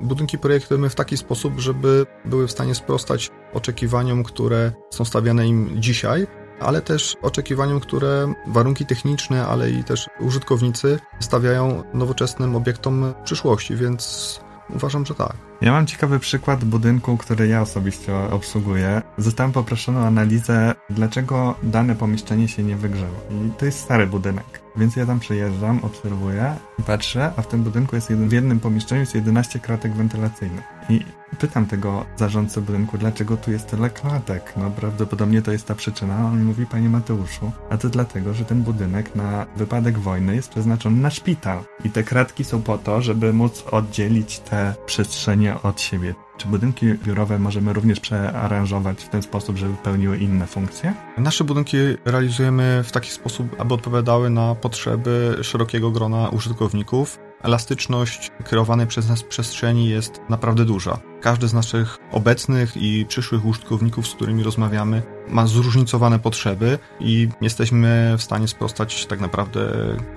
Budynki 0.00 0.38
projektujemy 0.38 0.90
w 0.90 0.94
taki 0.94 1.16
sposób, 1.16 1.60
żeby 1.60 2.06
były 2.24 2.46
w 2.46 2.52
stanie 2.52 2.74
sprostać 2.74 3.30
oczekiwaniom, 3.52 4.24
które 4.24 4.72
są 4.90 5.04
stawiane 5.04 5.48
im 5.48 5.82
dzisiaj, 5.82 6.26
ale 6.60 6.82
też 6.82 7.16
oczekiwaniom, 7.22 7.80
które 7.80 8.32
warunki 8.46 8.86
techniczne, 8.86 9.46
ale 9.46 9.70
i 9.70 9.84
też 9.84 10.08
użytkownicy 10.20 10.98
stawiają 11.20 11.82
nowoczesnym 11.94 12.56
obiektom 12.56 13.14
przyszłości, 13.24 13.76
więc 13.76 14.40
uważam, 14.74 15.06
że 15.06 15.14
tak. 15.14 15.32
Ja 15.60 15.72
mam 15.72 15.86
ciekawy 15.86 16.18
przykład 16.18 16.64
budynku, 16.64 17.16
który 17.16 17.48
ja 17.48 17.62
osobiście 17.62 18.16
obsługuję. 18.16 19.02
Zostałem 19.18 19.52
poproszony 19.52 19.98
o 19.98 20.06
analizę, 20.06 20.74
dlaczego 20.90 21.54
dane 21.62 21.94
pomieszczenie 21.94 22.48
się 22.48 22.62
nie 22.62 22.76
wygrzeło. 22.76 23.20
I 23.30 23.50
to 23.58 23.66
jest 23.66 23.78
stary 23.78 24.06
budynek. 24.06 24.60
Więc 24.76 24.96
ja 24.96 25.06
tam 25.06 25.20
przyjeżdżam, 25.20 25.80
obserwuję 25.84 26.56
patrzę, 26.86 27.32
a 27.36 27.42
w 27.42 27.48
tym 27.48 27.62
budynku 27.62 27.96
jest 27.96 28.10
jeden, 28.10 28.28
w 28.28 28.32
jednym 28.32 28.60
pomieszczeniu 28.60 29.00
jest 29.00 29.14
11 29.14 29.58
kratek 29.58 29.94
wentylacyjnych. 29.94 30.64
I 30.88 31.00
pytam 31.38 31.66
tego 31.66 32.06
zarządcę 32.16 32.60
budynku, 32.60 32.98
dlaczego 32.98 33.36
tu 33.36 33.50
jest 33.50 33.70
tyle 33.70 33.90
klatek. 33.90 34.52
No 34.56 34.70
prawdopodobnie 34.70 35.42
to 35.42 35.52
jest 35.52 35.66
ta 35.66 35.74
przyczyna. 35.74 36.26
On 36.26 36.44
mówi, 36.44 36.66
panie 36.66 36.88
Mateuszu, 36.88 37.50
a 37.70 37.76
to 37.76 37.88
dlatego, 37.88 38.34
że 38.34 38.44
ten 38.44 38.62
budynek 38.62 39.14
na 39.14 39.46
wypadek 39.56 39.98
wojny 39.98 40.34
jest 40.34 40.50
przeznaczony 40.50 41.00
na 41.00 41.10
szpital. 41.10 41.58
I 41.84 41.90
te 41.90 42.02
kratki 42.02 42.44
są 42.44 42.62
po 42.62 42.78
to, 42.78 43.02
żeby 43.02 43.32
móc 43.32 43.64
oddzielić 43.70 44.38
te 44.38 44.74
przestrzenie 44.86 45.62
od 45.62 45.80
siebie. 45.80 46.14
Czy 46.36 46.48
budynki 46.48 46.94
biurowe 46.94 47.38
możemy 47.38 47.72
również 47.72 48.00
przearanżować 48.00 49.04
w 49.04 49.08
ten 49.08 49.22
sposób, 49.22 49.56
żeby 49.56 49.74
pełniły 49.74 50.18
inne 50.18 50.46
funkcje? 50.46 50.94
Nasze 51.18 51.44
budynki 51.44 51.76
realizujemy 52.04 52.82
w 52.84 52.92
taki 52.92 53.10
sposób, 53.10 53.60
aby 53.60 53.74
odpowiadały 53.74 54.30
na 54.30 54.54
potrzeby 54.54 55.38
szerokiego 55.42 55.90
grona 55.90 56.28
użytkowników. 56.28 57.18
Elastyczność 57.46 58.30
kreowanej 58.44 58.86
przez 58.86 59.08
nas 59.08 59.22
przestrzeni 59.22 59.88
jest 59.88 60.20
naprawdę 60.28 60.64
duża. 60.64 60.98
Każdy 61.20 61.48
z 61.48 61.54
naszych 61.54 61.98
obecnych 62.12 62.76
i 62.76 63.06
przyszłych 63.08 63.46
użytkowników, 63.46 64.08
z 64.08 64.14
którymi 64.14 64.42
rozmawiamy, 64.42 65.02
ma 65.28 65.46
zróżnicowane 65.46 66.18
potrzeby 66.18 66.78
i 67.00 67.28
jesteśmy 67.40 68.14
w 68.18 68.22
stanie 68.22 68.48
sprostać 68.48 69.06
tak 69.06 69.20
naprawdę 69.20 69.60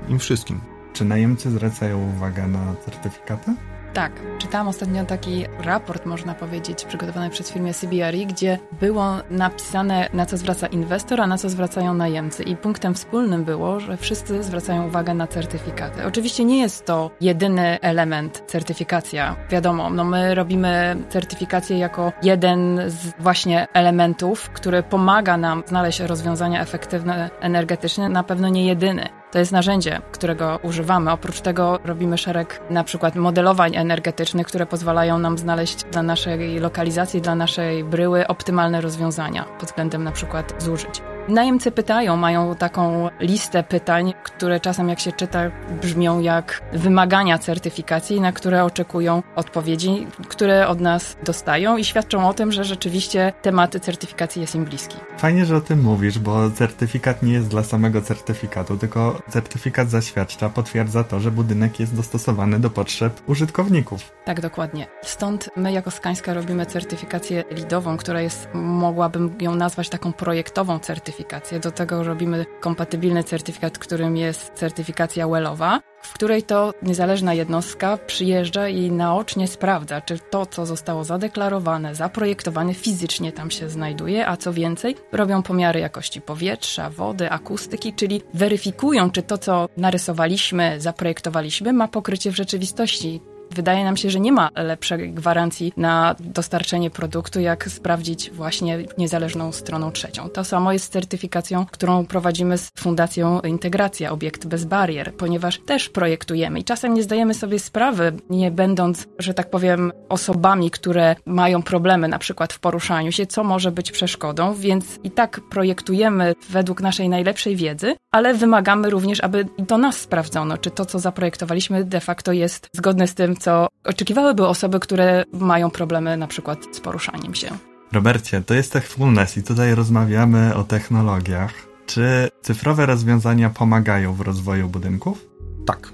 im 0.07 0.19
wszystkim. 0.19 0.61
Czy 0.93 1.05
najemcy 1.05 1.51
zwracają 1.51 2.09
uwagę 2.15 2.47
na 2.47 2.75
certyfikaty? 2.85 3.55
Tak, 3.93 4.11
czytałam 4.37 4.67
ostatnio 4.67 5.05
taki 5.05 5.45
raport, 5.59 6.05
można 6.05 6.33
powiedzieć, 6.33 6.85
przygotowany 6.85 7.29
przez 7.29 7.51
firmę 7.51 7.73
CBRE, 7.73 8.25
gdzie 8.25 8.59
było 8.79 9.15
napisane, 9.29 10.09
na 10.13 10.25
co 10.25 10.37
zwraca 10.37 10.67
inwestor, 10.67 11.21
a 11.21 11.27
na 11.27 11.37
co 11.37 11.49
zwracają 11.49 11.93
najemcy. 11.93 12.43
I 12.43 12.55
punktem 12.55 12.93
wspólnym 12.93 13.43
było, 13.43 13.79
że 13.79 13.97
wszyscy 13.97 14.43
zwracają 14.43 14.87
uwagę 14.87 15.13
na 15.13 15.27
certyfikaty. 15.27 16.05
Oczywiście 16.05 16.45
nie 16.45 16.59
jest 16.59 16.85
to 16.85 17.11
jedyny 17.21 17.79
element 17.81 18.43
certyfikacja. 18.47 19.35
Wiadomo, 19.49 19.89
no 19.89 20.03
my 20.03 20.35
robimy 20.35 20.95
certyfikację 21.09 21.77
jako 21.77 22.11
jeden 22.23 22.81
z 22.87 23.11
właśnie 23.19 23.67
elementów, 23.73 24.49
który 24.49 24.83
pomaga 24.83 25.37
nam 25.37 25.63
znaleźć 25.67 25.99
rozwiązania 25.99 26.61
efektywne 26.61 27.29
energetycznie, 27.39 28.09
na 28.09 28.23
pewno 28.23 28.49
nie 28.49 28.65
jedyny. 28.65 29.18
To 29.31 29.39
jest 29.39 29.51
narzędzie, 29.51 30.01
którego 30.11 30.59
używamy. 30.63 31.11
Oprócz 31.11 31.41
tego 31.41 31.79
robimy 31.85 32.17
szereg 32.17 32.61
na 32.69 32.83
przykład 32.83 33.15
modelowań 33.15 33.75
energetycznych, 33.75 34.47
które 34.47 34.65
pozwalają 34.65 35.19
nam 35.19 35.37
znaleźć 35.37 35.83
dla 35.83 36.03
naszej 36.03 36.59
lokalizacji, 36.59 37.21
dla 37.21 37.35
naszej 37.35 37.83
bryły 37.83 38.27
optymalne 38.27 38.81
rozwiązania 38.81 39.43
pod 39.59 39.69
względem 39.69 40.03
na 40.03 40.11
przykład 40.11 40.63
zużyć. 40.63 41.01
Najemcy 41.29 41.71
pytają, 41.71 42.17
mają 42.17 42.55
taką 42.55 43.09
listę 43.19 43.63
pytań, 43.63 44.13
które 44.23 44.59
czasem 44.59 44.89
jak 44.89 44.99
się 44.99 45.11
czyta 45.11 45.51
brzmią 45.81 46.19
jak 46.19 46.61
wymagania 46.73 47.37
certyfikacji, 47.37 48.21
na 48.21 48.31
które 48.31 48.63
oczekują 48.63 49.23
odpowiedzi, 49.35 50.07
które 50.27 50.67
od 50.67 50.79
nas 50.81 51.17
dostają 51.23 51.77
i 51.77 51.83
świadczą 51.83 52.29
o 52.29 52.33
tym, 52.33 52.51
że 52.51 52.63
rzeczywiście 52.63 53.33
temat 53.41 53.75
certyfikacji 53.81 54.41
jest 54.41 54.55
im 54.55 54.65
bliski. 54.65 54.97
Fajnie, 55.17 55.45
że 55.45 55.55
o 55.55 55.61
tym 55.61 55.81
mówisz, 55.81 56.19
bo 56.19 56.51
certyfikat 56.51 57.23
nie 57.23 57.33
jest 57.33 57.47
dla 57.47 57.63
samego 57.63 58.01
certyfikatu, 58.01 58.77
tylko 58.77 59.21
certyfikat 59.29 59.89
zaświadcza, 59.89 60.49
potwierdza 60.49 61.03
to, 61.03 61.19
że 61.19 61.31
budynek 61.31 61.79
jest 61.79 61.95
dostosowany 61.95 62.59
do 62.59 62.69
potrzeb 62.69 63.21
użytkowników. 63.27 64.11
Tak, 64.25 64.41
dokładnie. 64.41 64.87
Stąd 65.03 65.49
my 65.55 65.71
jako 65.71 65.91
Skańska 65.91 66.33
robimy 66.33 66.65
certyfikację 66.65 67.43
lidową, 67.51 67.97
która 67.97 68.21
jest, 68.21 68.49
mogłabym 68.53 69.35
ją 69.41 69.55
nazwać 69.55 69.89
taką 69.89 70.13
projektową 70.13 70.79
certyfikacją 70.79 71.18
certyfikację. 71.19 71.59
Do 71.59 71.71
tego 71.71 72.03
robimy 72.03 72.45
kompatybilny 72.59 73.23
certyfikat, 73.23 73.77
którym 73.77 74.17
jest 74.17 74.51
certyfikacja 74.53 75.27
Wellowa, 75.27 75.81
w 76.01 76.13
której 76.13 76.43
to 76.43 76.73
niezależna 76.81 77.33
jednostka 77.33 77.97
przyjeżdża 77.97 78.67
i 78.67 78.91
naocznie 78.91 79.47
sprawdza, 79.47 80.01
czy 80.01 80.19
to, 80.19 80.45
co 80.45 80.65
zostało 80.65 81.03
zadeklarowane, 81.03 81.95
zaprojektowane, 81.95 82.73
fizycznie 82.73 83.31
tam 83.31 83.51
się 83.51 83.69
znajduje, 83.69 84.27
a 84.27 84.37
co 84.37 84.53
więcej, 84.53 84.95
robią 85.11 85.43
pomiary 85.43 85.79
jakości 85.79 86.21
powietrza, 86.21 86.89
wody, 86.89 87.29
akustyki, 87.29 87.93
czyli 87.93 88.21
weryfikują, 88.33 89.11
czy 89.11 89.23
to, 89.23 89.37
co 89.37 89.69
narysowaliśmy, 89.77 90.81
zaprojektowaliśmy, 90.81 91.73
ma 91.73 91.87
pokrycie 91.87 92.31
w 92.31 92.35
rzeczywistości 92.35 93.21
wydaje 93.51 93.83
nam 93.83 93.97
się, 93.97 94.09
że 94.09 94.19
nie 94.19 94.31
ma 94.31 94.49
lepszej 94.55 95.13
gwarancji 95.13 95.73
na 95.77 96.15
dostarczenie 96.19 96.89
produktu, 96.89 97.39
jak 97.39 97.69
sprawdzić 97.69 98.31
właśnie 98.31 98.77
niezależną 98.97 99.51
stroną 99.51 99.91
trzecią. 99.91 100.29
To 100.29 100.43
samo 100.43 100.73
jest 100.73 100.85
z 100.85 100.89
certyfikacją, 100.89 101.65
którą 101.65 102.05
prowadzimy 102.05 102.57
z 102.57 102.71
Fundacją 102.77 103.39
Integracja, 103.41 104.11
obiekt 104.11 104.45
bez 104.45 104.65
barier, 104.65 105.13
ponieważ 105.13 105.59
też 105.59 105.89
projektujemy 105.89 106.59
i 106.59 106.63
czasem 106.63 106.93
nie 106.93 107.03
zdajemy 107.03 107.33
sobie 107.33 107.59
sprawy, 107.59 108.13
nie 108.29 108.51
będąc, 108.51 109.07
że 109.19 109.33
tak 109.33 109.49
powiem, 109.49 109.91
osobami, 110.09 110.71
które 110.71 111.15
mają 111.25 111.63
problemy 111.63 112.07
na 112.07 112.19
przykład 112.19 112.53
w 112.53 112.59
poruszaniu 112.59 113.11
się, 113.11 113.25
co 113.25 113.43
może 113.43 113.71
być 113.71 113.91
przeszkodą, 113.91 114.53
więc 114.53 114.85
i 115.03 115.11
tak 115.11 115.41
projektujemy 115.49 116.35
według 116.49 116.81
naszej 116.81 117.09
najlepszej 117.09 117.55
wiedzy, 117.55 117.95
ale 118.11 118.33
wymagamy 118.33 118.89
również, 118.89 119.23
aby 119.23 119.45
do 119.57 119.77
nas 119.77 119.97
sprawdzono, 119.97 120.57
czy 120.57 120.71
to, 120.71 120.85
co 120.85 120.99
zaprojektowaliśmy, 120.99 121.83
de 121.83 121.99
facto 121.99 122.31
jest 122.31 122.67
zgodne 122.73 123.07
z 123.07 123.15
tym, 123.15 123.35
co 123.39 123.67
oczekiwałyby 123.83 124.47
osoby, 124.47 124.79
które 124.79 125.23
mają 125.33 125.71
problemy 125.71 126.17
na 126.17 126.27
przykład 126.27 126.59
z 126.71 126.79
poruszaniem 126.79 127.35
się. 127.35 127.47
Robercie, 127.91 128.41
to 128.41 128.53
jest 128.53 128.73
Techfulness 128.73 129.37
i 129.37 129.43
tutaj 129.43 129.75
rozmawiamy 129.75 130.55
o 130.55 130.63
technologiach. 130.63 131.53
Czy 131.85 132.29
cyfrowe 132.41 132.85
rozwiązania 132.85 133.49
pomagają 133.49 134.13
w 134.13 134.21
rozwoju 134.21 134.69
budynków? 134.69 135.25
Tak. 135.65 135.93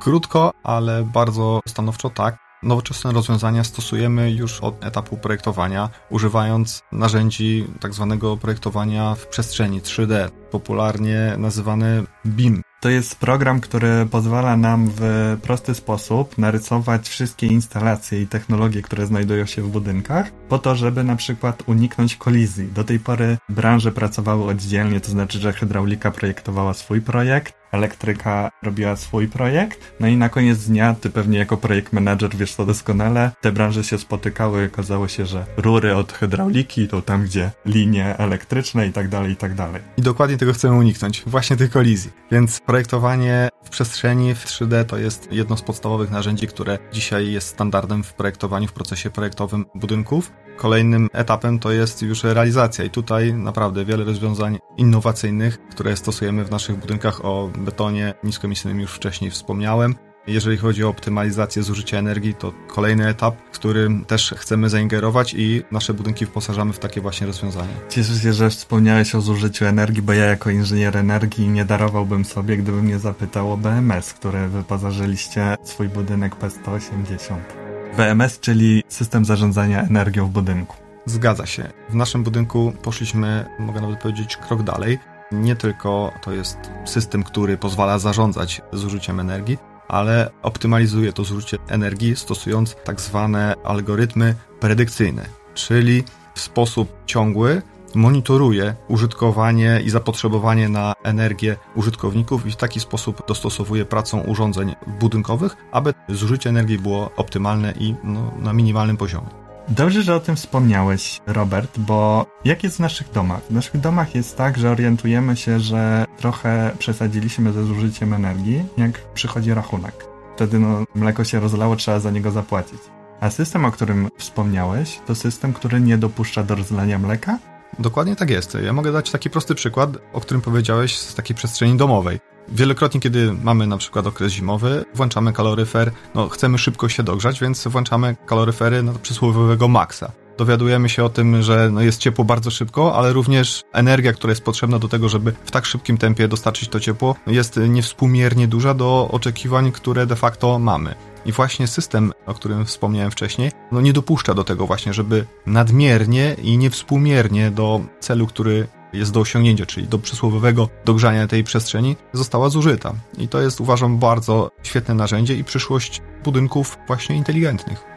Krótko, 0.00 0.52
ale 0.62 1.04
bardzo 1.04 1.60
stanowczo 1.66 2.10
tak. 2.10 2.36
Nowoczesne 2.62 3.12
rozwiązania 3.12 3.64
stosujemy 3.64 4.30
już 4.30 4.60
od 4.60 4.84
etapu 4.84 5.16
projektowania, 5.16 5.90
używając 6.10 6.82
narzędzi. 6.92 7.66
Tak 7.80 7.92
projektowania 8.40 9.14
w 9.14 9.26
przestrzeni 9.26 9.80
3D, 9.80 10.30
popularnie 10.50 11.34
nazywane 11.38 12.02
BIM. 12.26 12.62
To 12.82 12.90
jest 12.90 13.16
program, 13.16 13.60
który 13.60 14.06
pozwala 14.10 14.56
nam 14.56 14.90
w 14.96 15.36
prosty 15.42 15.74
sposób 15.74 16.38
narysować 16.38 17.08
wszystkie 17.08 17.46
instalacje 17.46 18.22
i 18.22 18.26
technologie, 18.26 18.82
które 18.82 19.06
znajdują 19.06 19.46
się 19.46 19.62
w 19.62 19.68
budynkach, 19.68 20.32
po 20.48 20.58
to, 20.58 20.76
żeby 20.76 21.04
na 21.04 21.16
przykład 21.16 21.62
uniknąć 21.66 22.16
kolizji. 22.16 22.68
Do 22.68 22.84
tej 22.84 23.00
pory 23.00 23.38
branże 23.48 23.92
pracowały 23.92 24.44
oddzielnie, 24.44 25.00
to 25.00 25.10
znaczy, 25.10 25.38
że 25.38 25.52
hydraulika 25.52 26.10
projektowała 26.10 26.74
swój 26.74 27.00
projekt, 27.00 27.61
elektryka 27.72 28.50
robiła 28.62 28.96
swój 28.96 29.28
projekt, 29.28 29.92
no 30.00 30.06
i 30.06 30.16
na 30.16 30.28
koniec 30.28 30.64
dnia, 30.64 30.94
ty 31.00 31.10
pewnie 31.10 31.38
jako 31.38 31.56
projekt 31.56 31.92
manager 31.92 32.36
wiesz 32.36 32.54
to 32.54 32.66
doskonale, 32.66 33.30
te 33.40 33.52
branże 33.52 33.84
się 33.84 33.98
spotykały, 33.98 34.70
okazało 34.72 35.08
się, 35.08 35.26
że 35.26 35.46
rury 35.56 35.96
od 35.96 36.12
hydrauliki 36.12 36.88
to 36.88 37.02
tam, 37.02 37.24
gdzie 37.24 37.50
linie 37.66 38.16
elektryczne 38.18 38.86
i 38.86 38.92
tak 38.92 39.08
dalej, 39.08 39.32
i 39.32 39.36
tak 39.36 39.54
dalej. 39.54 39.82
I 39.96 40.02
dokładnie 40.02 40.36
tego 40.36 40.52
chcemy 40.52 40.76
uniknąć, 40.76 41.22
właśnie 41.26 41.56
tych 41.56 41.70
kolizji. 41.70 42.10
Więc 42.30 42.60
projektowanie 42.60 43.48
w 43.64 43.70
przestrzeni 43.70 44.34
w 44.34 44.46
3D 44.46 44.84
to 44.84 44.98
jest 44.98 45.32
jedno 45.32 45.56
z 45.56 45.62
podstawowych 45.62 46.10
narzędzi, 46.10 46.46
które 46.46 46.78
dzisiaj 46.92 47.32
jest 47.32 47.48
standardem 47.48 48.04
w 48.04 48.14
projektowaniu, 48.14 48.68
w 48.68 48.72
procesie 48.72 49.10
projektowym 49.10 49.64
budynków. 49.74 50.32
Kolejnym 50.56 51.08
etapem 51.12 51.58
to 51.58 51.72
jest 51.72 52.02
już 52.02 52.24
realizacja 52.24 52.84
i 52.84 52.90
tutaj 52.90 53.34
naprawdę 53.34 53.84
wiele 53.84 54.04
rozwiązań 54.04 54.58
innowacyjnych, 54.76 55.66
które 55.68 55.96
stosujemy 55.96 56.44
w 56.44 56.50
naszych 56.50 56.76
budynkach 56.76 57.24
o 57.24 57.50
betonie 57.58 58.14
niskoemisyjnym 58.24 58.80
już 58.80 58.92
wcześniej 58.92 59.30
wspomniałem. 59.30 59.94
Jeżeli 60.26 60.56
chodzi 60.56 60.84
o 60.84 60.88
optymalizację 60.88 61.62
zużycia 61.62 61.98
energii, 61.98 62.34
to 62.34 62.52
kolejny 62.68 63.08
etap, 63.08 63.36
w 63.52 63.54
którym 63.54 64.04
też 64.04 64.34
chcemy 64.38 64.68
zaingerować 64.68 65.34
i 65.34 65.62
nasze 65.70 65.94
budynki 65.94 66.26
wposażamy 66.26 66.72
w 66.72 66.78
takie 66.78 67.00
właśnie 67.00 67.26
rozwiązania. 67.26 67.74
Cieszę 67.88 68.14
się, 68.14 68.32
że 68.32 68.50
wspomniałeś 68.50 69.14
o 69.14 69.20
zużyciu 69.20 69.64
energii, 69.64 70.02
bo 70.02 70.12
ja 70.12 70.24
jako 70.24 70.50
inżynier 70.50 70.96
energii 70.96 71.48
nie 71.48 71.64
darowałbym 71.64 72.24
sobie, 72.24 72.56
gdybym 72.56 72.86
nie 72.86 72.98
zapytał 72.98 73.52
o 73.52 73.56
BMS, 73.56 74.12
które 74.12 74.48
wyposażyliście 74.48 75.56
swój 75.64 75.88
budynek 75.88 76.36
P180. 76.36 77.61
BMS, 77.96 78.40
czyli 78.40 78.82
system 78.88 79.24
zarządzania 79.24 79.82
energią 79.82 80.26
w 80.26 80.30
budynku. 80.30 80.76
Zgadza 81.06 81.46
się. 81.46 81.68
W 81.90 81.94
naszym 81.94 82.22
budynku 82.22 82.72
poszliśmy, 82.82 83.46
mogę 83.58 83.80
nawet 83.80 84.00
powiedzieć, 84.00 84.36
krok 84.36 84.62
dalej. 84.62 84.98
Nie 85.32 85.56
tylko 85.56 86.12
to 86.22 86.32
jest 86.32 86.58
system, 86.84 87.22
który 87.22 87.56
pozwala 87.56 87.98
zarządzać 87.98 88.62
zużyciem 88.72 89.20
energii, 89.20 89.58
ale 89.88 90.30
optymalizuje 90.42 91.12
to 91.12 91.24
zużycie 91.24 91.58
energii 91.68 92.16
stosując 92.16 92.76
tak 92.84 93.00
zwane 93.00 93.54
algorytmy 93.64 94.34
predykcyjne, 94.60 95.24
czyli 95.54 96.04
w 96.34 96.40
sposób 96.40 96.92
ciągły 97.06 97.62
monitoruje 97.94 98.74
użytkowanie 98.88 99.80
i 99.84 99.90
zapotrzebowanie 99.90 100.68
na 100.68 100.94
energię 101.02 101.56
użytkowników 101.74 102.46
i 102.46 102.50
w 102.50 102.56
taki 102.56 102.80
sposób 102.80 103.26
dostosowuje 103.28 103.84
pracę 103.84 104.16
urządzeń 104.16 104.74
budynkowych, 105.00 105.56
aby 105.72 105.94
zużycie 106.08 106.50
energii 106.50 106.78
było 106.78 107.10
optymalne 107.16 107.74
i 107.78 107.94
no, 108.04 108.32
na 108.38 108.52
minimalnym 108.52 108.96
poziomie. 108.96 109.28
Dobrze, 109.68 110.02
że 110.02 110.14
o 110.14 110.20
tym 110.20 110.36
wspomniałeś, 110.36 111.20
Robert, 111.26 111.78
bo 111.78 112.26
jak 112.44 112.64
jest 112.64 112.76
w 112.76 112.80
naszych 112.80 113.10
domach? 113.10 113.40
W 113.42 113.50
naszych 113.50 113.80
domach 113.80 114.14
jest 114.14 114.36
tak, 114.36 114.58
że 114.58 114.70
orientujemy 114.70 115.36
się, 115.36 115.60
że 115.60 116.04
trochę 116.16 116.70
przesadziliśmy 116.78 117.52
ze 117.52 117.64
zużyciem 117.64 118.14
energii, 118.14 118.64
jak 118.76 119.12
przychodzi 119.14 119.54
rachunek. 119.54 120.06
Wtedy 120.36 120.58
no, 120.58 120.84
mleko 120.94 121.24
się 121.24 121.40
rozlało, 121.40 121.76
trzeba 121.76 122.00
za 122.00 122.10
niego 122.10 122.30
zapłacić. 122.30 122.80
A 123.20 123.30
system, 123.30 123.64
o 123.64 123.72
którym 123.72 124.08
wspomniałeś, 124.18 125.00
to 125.06 125.14
system, 125.14 125.52
który 125.52 125.80
nie 125.80 125.98
dopuszcza 125.98 126.42
do 126.42 126.54
rozlania 126.54 126.98
mleka, 126.98 127.38
Dokładnie 127.78 128.16
tak 128.16 128.30
jest. 128.30 128.56
Ja 128.64 128.72
mogę 128.72 128.92
dać 128.92 129.10
taki 129.10 129.30
prosty 129.30 129.54
przykład, 129.54 129.90
o 130.12 130.20
którym 130.20 130.42
powiedziałeś 130.42 130.98
z 130.98 131.14
takiej 131.14 131.36
przestrzeni 131.36 131.76
domowej. 131.76 132.20
Wielokrotnie, 132.48 133.00
kiedy 133.00 133.32
mamy 133.32 133.66
na 133.66 133.76
przykład 133.76 134.06
okres 134.06 134.32
zimowy, 134.32 134.84
włączamy 134.94 135.32
kaloryfer, 135.32 135.90
no 136.14 136.28
chcemy 136.28 136.58
szybko 136.58 136.88
się 136.88 137.02
dogrzać, 137.02 137.40
więc 137.40 137.68
włączamy 137.68 138.16
kaloryfery 138.26 138.82
na 138.82 138.92
przysłowiowego 138.92 139.68
maksa. 139.68 140.12
Dowiadujemy 140.42 140.88
się 140.88 141.04
o 141.04 141.08
tym, 141.08 141.42
że 141.42 141.70
no 141.72 141.80
jest 141.80 142.00
ciepło 142.00 142.24
bardzo 142.24 142.50
szybko, 142.50 142.94
ale 142.94 143.12
również 143.12 143.62
energia, 143.72 144.12
która 144.12 144.30
jest 144.30 144.44
potrzebna 144.44 144.78
do 144.78 144.88
tego, 144.88 145.08
żeby 145.08 145.32
w 145.44 145.50
tak 145.50 145.66
szybkim 145.66 145.98
tempie 145.98 146.28
dostarczyć 146.28 146.68
to 146.68 146.80
ciepło, 146.80 147.16
jest 147.26 147.60
niewspółmiernie 147.68 148.48
duża 148.48 148.74
do 148.74 149.08
oczekiwań, 149.12 149.72
które 149.72 150.06
de 150.06 150.16
facto 150.16 150.58
mamy. 150.58 150.94
I 151.26 151.32
właśnie 151.32 151.66
system, 151.66 152.12
o 152.26 152.34
którym 152.34 152.66
wspomniałem 152.66 153.10
wcześniej, 153.10 153.50
no 153.72 153.80
nie 153.80 153.92
dopuszcza 153.92 154.34
do 154.34 154.44
tego 154.44 154.66
właśnie, 154.66 154.94
żeby 154.94 155.26
nadmiernie 155.46 156.36
i 156.42 156.58
niewspółmiernie 156.58 157.50
do 157.50 157.80
celu, 158.00 158.26
który 158.26 158.66
jest 158.92 159.12
do 159.12 159.20
osiągnięcia, 159.20 159.66
czyli 159.66 159.88
do 159.88 159.98
przysłowiowego 159.98 160.68
dogrzania 160.84 161.26
tej 161.26 161.44
przestrzeni, 161.44 161.96
została 162.12 162.48
zużyta. 162.48 162.92
I 163.18 163.28
to 163.28 163.40
jest 163.40 163.60
uważam 163.60 163.98
bardzo 163.98 164.50
świetne 164.62 164.94
narzędzie 164.94 165.34
i 165.34 165.44
przyszłość 165.44 166.02
budynków 166.24 166.78
właśnie 166.86 167.16
inteligentnych. 167.16 167.91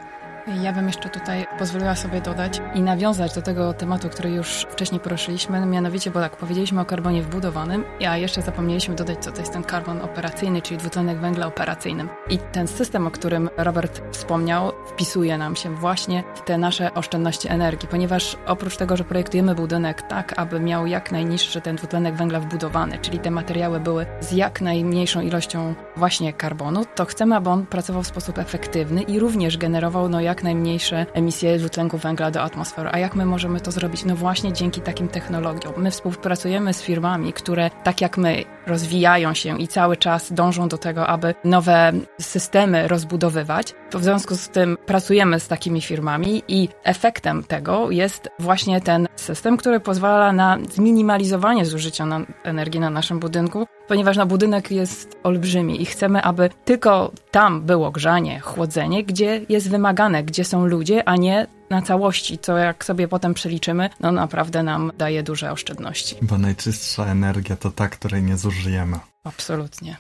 Ja 0.47 0.73
bym 0.73 0.87
jeszcze 0.87 1.09
tutaj 1.09 1.45
pozwoliła 1.59 1.95
sobie 1.95 2.21
dodać 2.21 2.61
i 2.75 2.81
nawiązać 2.81 3.35
do 3.35 3.41
tego 3.41 3.73
tematu, 3.73 4.09
który 4.09 4.29
już 4.29 4.65
wcześniej 4.69 5.01
poruszyliśmy, 5.01 5.65
mianowicie, 5.65 6.11
bo 6.11 6.19
tak, 6.19 6.37
powiedzieliśmy 6.37 6.81
o 6.81 6.85
karbonie 6.85 7.21
wbudowanym, 7.21 7.83
a 8.07 8.17
jeszcze 8.17 8.41
zapomnieliśmy 8.41 8.95
dodać, 8.95 9.23
co 9.23 9.31
to 9.31 9.39
jest 9.39 9.53
ten 9.53 9.63
karbon 9.63 10.01
operacyjny, 10.01 10.61
czyli 10.61 10.77
dwutlenek 10.77 11.17
węgla 11.17 11.47
operacyjnym. 11.47 12.09
I 12.29 12.37
ten 12.37 12.67
system, 12.67 13.07
o 13.07 13.11
którym 13.11 13.49
Robert 13.57 14.01
wspomniał, 14.11 14.71
wpisuje 14.87 15.37
nam 15.37 15.55
się 15.55 15.75
właśnie 15.75 16.23
w 16.35 16.41
te 16.41 16.57
nasze 16.57 16.93
oszczędności 16.93 17.47
energii, 17.47 17.87
ponieważ 17.87 18.37
oprócz 18.45 18.77
tego, 18.77 18.97
że 18.97 19.03
projektujemy 19.03 19.55
budynek 19.55 20.01
tak, 20.01 20.39
aby 20.39 20.59
miał 20.59 20.87
jak 20.87 21.11
najniższy 21.11 21.61
ten 21.61 21.75
dwutlenek 21.75 22.15
węgla 22.15 22.39
wbudowany, 22.39 22.97
czyli 23.01 23.19
te 23.19 23.31
materiały 23.31 23.79
były 23.79 24.05
z 24.19 24.31
jak 24.31 24.61
najmniejszą 24.61 25.21
ilością 25.21 25.75
właśnie 25.95 26.33
karbonu, 26.33 26.85
to 26.95 27.05
chcemy, 27.05 27.35
aby 27.35 27.49
on 27.49 27.65
pracował 27.65 28.03
w 28.03 28.07
sposób 28.07 28.37
efektywny 28.37 29.01
i 29.01 29.19
również 29.19 29.57
generował 29.57 30.09
no 30.09 30.21
jak 30.21 30.34
jak 30.35 30.43
najmniejsze 30.43 31.05
emisje 31.13 31.57
dwutlenku 31.57 31.97
węgla 31.97 32.31
do 32.31 32.41
atmosfery. 32.41 32.89
A 32.91 32.99
jak 32.99 33.15
my 33.15 33.25
możemy 33.25 33.61
to 33.61 33.71
zrobić? 33.71 34.05
No 34.05 34.15
właśnie 34.15 34.53
dzięki 34.53 34.81
takim 34.81 35.07
technologiom. 35.07 35.73
My 35.77 35.91
współpracujemy 35.91 36.73
z 36.73 36.81
firmami, 36.81 37.33
które 37.33 37.69
tak 37.83 38.01
jak 38.01 38.17
my 38.17 38.43
rozwijają 38.67 39.33
się 39.33 39.59
i 39.59 39.67
cały 39.67 39.97
czas 39.97 40.33
dążą 40.33 40.67
do 40.67 40.77
tego, 40.77 41.07
aby 41.07 41.35
nowe 41.43 41.91
systemy 42.21 42.87
rozbudowywać. 42.87 43.73
W 43.93 44.03
związku 44.03 44.35
z 44.35 44.49
tym 44.49 44.77
pracujemy 44.85 45.39
z 45.39 45.47
takimi 45.47 45.81
firmami 45.81 46.43
i 46.47 46.69
efektem 46.83 47.43
tego 47.43 47.91
jest 47.91 48.29
właśnie 48.39 48.81
ten 48.81 49.07
system, 49.15 49.57
który 49.57 49.79
pozwala 49.79 50.33
na 50.33 50.57
zminimalizowanie 50.71 51.65
zużycia 51.65 52.07
energii 52.43 52.79
na 52.79 52.89
naszym 52.89 53.19
budynku, 53.19 53.67
ponieważ 53.87 54.17
na 54.17 54.25
budynek 54.25 54.71
jest 54.71 55.17
olbrzymi 55.23 55.81
i 55.81 55.85
chcemy, 55.85 56.21
aby 56.21 56.49
tylko 56.65 57.11
tam 57.31 57.61
było 57.61 57.91
grzanie, 57.91 58.39
chłodzenie, 58.39 59.03
gdzie 59.03 59.41
jest 59.49 59.69
wymagane, 59.69 60.23
gdzie 60.23 60.45
są 60.45 60.65
ludzie, 60.65 61.09
a 61.09 61.15
nie 61.15 61.47
na 61.69 61.81
całości, 61.81 62.37
co 62.37 62.57
jak 62.57 62.85
sobie 62.85 63.07
potem 63.07 63.33
przeliczymy, 63.33 63.89
no 63.99 64.11
naprawdę 64.11 64.63
nam 64.63 64.91
daje 64.97 65.23
duże 65.23 65.51
oszczędności. 65.51 66.15
Bo 66.21 66.37
najczystsza 66.37 67.05
energia 67.05 67.55
to 67.55 67.71
ta, 67.71 67.87
której 67.89 68.23
nie 68.23 68.37
zużyjemy. 68.37 68.99
Absolutnie. 69.23 69.97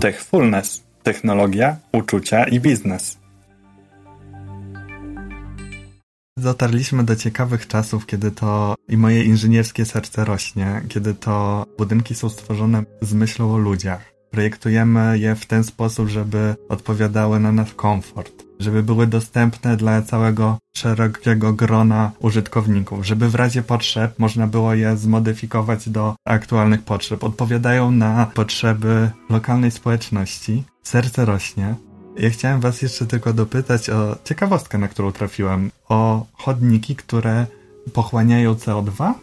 Techfulness. 0.00 0.84
Technologia, 1.02 1.76
uczucia 1.92 2.44
i 2.44 2.60
biznes. 2.60 3.23
Dotarliśmy 6.44 7.04
do 7.04 7.16
ciekawych 7.16 7.66
czasów, 7.66 8.06
kiedy 8.06 8.30
to 8.30 8.74
i 8.88 8.96
moje 8.96 9.24
inżynierskie 9.24 9.84
serce 9.84 10.24
rośnie, 10.24 10.82
kiedy 10.88 11.14
to 11.14 11.66
budynki 11.78 12.14
są 12.14 12.28
stworzone 12.28 12.84
z 13.00 13.14
myślą 13.14 13.54
o 13.54 13.58
ludziach 13.58 14.14
projektujemy 14.34 15.18
je 15.18 15.34
w 15.34 15.46
ten 15.46 15.64
sposób, 15.64 16.08
żeby 16.08 16.54
odpowiadały 16.68 17.40
na 17.40 17.52
nasz 17.52 17.74
komfort, 17.74 18.42
żeby 18.60 18.82
były 18.82 19.06
dostępne 19.06 19.76
dla 19.76 20.02
całego 20.02 20.58
szerokiego 20.76 21.52
grona 21.52 22.12
użytkowników, 22.18 23.06
żeby 23.06 23.28
w 23.28 23.34
razie 23.34 23.62
potrzeb 23.62 24.18
można 24.18 24.46
było 24.46 24.74
je 24.74 24.96
zmodyfikować 24.96 25.88
do 25.88 26.14
aktualnych 26.24 26.82
potrzeb. 26.82 27.24
Odpowiadają 27.24 27.90
na 27.90 28.26
potrzeby 28.34 29.10
lokalnej 29.30 29.70
społeczności. 29.70 30.64
Serce 30.82 31.24
rośnie. 31.24 31.74
Ja 32.16 32.30
chciałem 32.30 32.60
Was 32.60 32.82
jeszcze 32.82 33.06
tylko 33.06 33.32
dopytać 33.32 33.90
o 33.90 34.16
ciekawostkę, 34.24 34.78
na 34.78 34.88
którą 34.88 35.12
trafiłem, 35.12 35.70
o 35.88 36.26
chodniki, 36.32 36.96
które 36.96 37.46
pochłaniają 37.92 38.54
CO2 38.54 39.14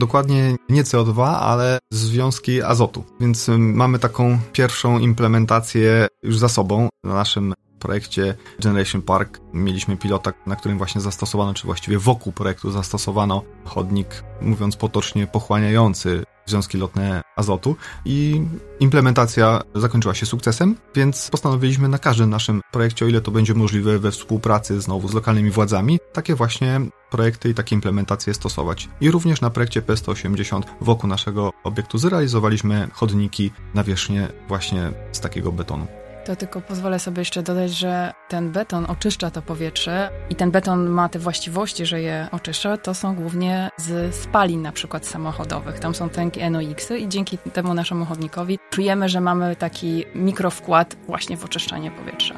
Dokładnie 0.00 0.56
nie 0.68 0.84
CO2, 0.84 1.22
ale 1.24 1.78
związki 1.92 2.62
azotu. 2.62 3.04
Więc 3.20 3.50
mamy 3.58 3.98
taką 3.98 4.38
pierwszą 4.52 4.98
implementację 4.98 6.08
już 6.22 6.38
za 6.38 6.48
sobą 6.48 6.88
na 7.04 7.14
naszym 7.14 7.54
projekcie 7.78 8.34
Generation 8.60 9.02
Park. 9.02 9.40
Mieliśmy 9.52 9.96
pilota, 9.96 10.32
na 10.46 10.56
którym 10.56 10.78
właśnie 10.78 11.00
zastosowano, 11.00 11.54
czy 11.54 11.66
właściwie 11.66 11.98
wokół 11.98 12.32
projektu 12.32 12.70
zastosowano 12.70 13.42
chodnik, 13.64 14.24
mówiąc 14.40 14.76
potocznie, 14.76 15.26
pochłaniający 15.26 16.24
związki 16.50 16.78
lotne 16.78 17.22
azotu 17.36 17.76
i 18.04 18.42
implementacja 18.80 19.62
zakończyła 19.74 20.14
się 20.14 20.26
sukcesem, 20.26 20.76
więc 20.94 21.30
postanowiliśmy 21.30 21.88
na 21.88 21.98
każdym 21.98 22.30
naszym 22.30 22.60
projekcie, 22.72 23.04
o 23.04 23.08
ile 23.08 23.20
to 23.20 23.30
będzie 23.30 23.54
możliwe 23.54 23.98
we 23.98 24.10
współpracy 24.10 24.80
znowu 24.80 25.08
z 25.08 25.14
lokalnymi 25.14 25.50
władzami, 25.50 25.98
takie 26.12 26.34
właśnie 26.34 26.80
projekty 27.10 27.48
i 27.48 27.54
takie 27.54 27.74
implementacje 27.74 28.34
stosować. 28.34 28.88
I 29.00 29.10
również 29.10 29.40
na 29.40 29.50
projekcie 29.50 29.82
P180 29.82 30.62
wokół 30.80 31.10
naszego 31.10 31.52
obiektu 31.64 31.98
zrealizowaliśmy 31.98 32.88
chodniki 32.92 33.50
na 33.74 33.84
wierzchnię 33.84 34.28
właśnie 34.48 34.92
z 35.12 35.20
takiego 35.20 35.52
betonu. 35.52 35.99
To 36.30 36.36
tylko 36.36 36.60
pozwolę 36.60 36.98
sobie 36.98 37.20
jeszcze 37.20 37.42
dodać, 37.42 37.70
że 37.70 38.12
ten 38.28 38.52
beton 38.52 38.86
oczyszcza 38.88 39.30
to 39.30 39.42
powietrze 39.42 40.10
i 40.30 40.34
ten 40.34 40.50
beton 40.50 40.88
ma 40.88 41.08
te 41.08 41.18
właściwości, 41.18 41.86
że 41.86 42.00
je 42.00 42.28
oczyszcza, 42.32 42.76
to 42.76 42.94
są 42.94 43.14
głównie 43.14 43.70
z 43.76 44.14
spalin 44.14 44.62
na 44.62 44.72
przykład 44.72 45.06
samochodowych. 45.06 45.78
Tam 45.78 45.94
są 45.94 46.08
tęgie 46.08 46.50
NOx-y 46.50 46.98
i 46.98 47.08
dzięki 47.08 47.38
temu 47.38 47.74
naszemu 47.74 48.04
chodnikowi 48.04 48.58
czujemy, 48.70 49.08
że 49.08 49.20
mamy 49.20 49.56
taki 49.56 50.04
mikrowkład 50.14 50.96
właśnie 51.06 51.36
w 51.36 51.44
oczyszczanie 51.44 51.90
powietrza. 51.90 52.34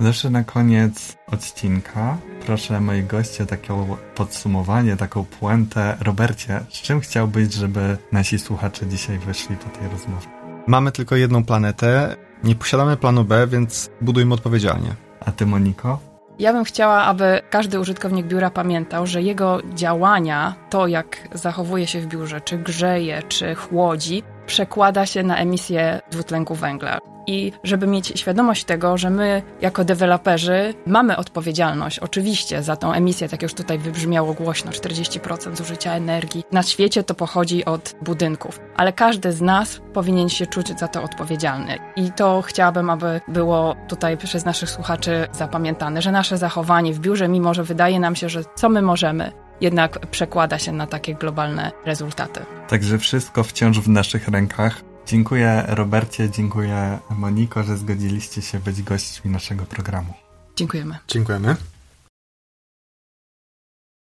Zawsze 0.00 0.30
na 0.30 0.44
koniec 0.44 1.16
odcinka 1.32 2.18
proszę 2.46 2.80
moich 2.80 3.06
gości 3.06 3.42
o 3.42 3.46
takie 3.46 3.86
podsumowanie, 4.14 4.96
taką 4.96 5.24
puentę. 5.24 5.96
Robercie, 6.00 6.60
z 6.68 6.82
czym 6.82 7.00
chciałbyś, 7.00 7.54
żeby 7.54 7.96
nasi 8.12 8.38
słuchacze 8.38 8.86
dzisiaj 8.86 9.18
wyszli 9.18 9.56
po 9.56 9.78
tej 9.78 9.88
rozmowie? 9.88 10.26
Mamy 10.66 10.92
tylko 10.92 11.16
jedną 11.16 11.44
planetę, 11.44 12.16
nie 12.44 12.54
posiadamy 12.54 12.96
planu 12.96 13.24
B, 13.24 13.46
więc 13.46 13.90
budujmy 14.00 14.34
odpowiedzialnie. 14.34 14.94
A 15.20 15.32
ty, 15.32 15.46
Moniko? 15.46 15.98
Ja 16.38 16.52
bym 16.52 16.64
chciała, 16.64 17.04
aby 17.04 17.40
każdy 17.50 17.80
użytkownik 17.80 18.26
biura 18.26 18.50
pamiętał, 18.50 19.06
że 19.06 19.22
jego 19.22 19.60
działania, 19.74 20.54
to 20.70 20.86
jak 20.86 21.28
zachowuje 21.32 21.86
się 21.86 22.00
w 22.00 22.06
biurze, 22.06 22.40
czy 22.40 22.58
grzeje, 22.58 23.22
czy 23.28 23.54
chłodzi, 23.54 24.22
przekłada 24.46 25.06
się 25.06 25.22
na 25.22 25.36
emisję 25.36 26.00
dwutlenku 26.10 26.54
węgla 26.54 27.15
i 27.26 27.52
żeby 27.64 27.86
mieć 27.86 28.12
świadomość 28.20 28.64
tego, 28.64 28.98
że 28.98 29.10
my 29.10 29.42
jako 29.60 29.84
deweloperzy 29.84 30.74
mamy 30.86 31.16
odpowiedzialność 31.16 31.98
oczywiście 31.98 32.62
za 32.62 32.76
tą 32.76 32.92
emisję, 32.92 33.28
tak 33.28 33.42
już 33.42 33.54
tutaj 33.54 33.78
wybrzmiało 33.78 34.34
głośno, 34.34 34.70
40% 34.70 35.56
zużycia 35.56 35.92
energii. 35.94 36.44
Na 36.52 36.62
świecie 36.62 37.02
to 37.02 37.14
pochodzi 37.14 37.64
od 37.64 37.94
budynków, 38.02 38.60
ale 38.76 38.92
każdy 38.92 39.32
z 39.32 39.40
nas 39.40 39.80
powinien 39.92 40.28
się 40.28 40.46
czuć 40.46 40.78
za 40.78 40.88
to 40.88 41.02
odpowiedzialny. 41.02 41.78
I 41.96 42.12
to 42.12 42.42
chciałabym, 42.42 42.90
aby 42.90 43.20
było 43.28 43.76
tutaj 43.88 44.16
przez 44.16 44.44
naszych 44.44 44.70
słuchaczy 44.70 45.28
zapamiętane, 45.32 46.02
że 46.02 46.12
nasze 46.12 46.38
zachowanie 46.38 46.92
w 46.92 46.98
biurze, 46.98 47.28
mimo 47.28 47.54
że 47.54 47.64
wydaje 47.64 48.00
nam 48.00 48.16
się, 48.16 48.28
że 48.28 48.40
co 48.54 48.68
my 48.68 48.82
możemy, 48.82 49.32
jednak 49.60 50.06
przekłada 50.06 50.58
się 50.58 50.72
na 50.72 50.86
takie 50.86 51.14
globalne 51.14 51.72
rezultaty. 51.84 52.40
Także 52.68 52.98
wszystko 52.98 53.44
wciąż 53.44 53.80
w 53.80 53.88
naszych 53.88 54.28
rękach. 54.28 54.82
Dziękuję 55.06 55.64
Robercie, 55.68 56.30
dziękuję 56.30 56.98
Moniko, 57.10 57.62
że 57.62 57.76
zgodziliście 57.76 58.42
się 58.42 58.60
być 58.60 58.82
gośćmi 58.82 59.30
naszego 59.30 59.64
programu. 59.64 60.14
Dziękujemy. 60.56 60.98
Dziękujemy. 61.08 61.56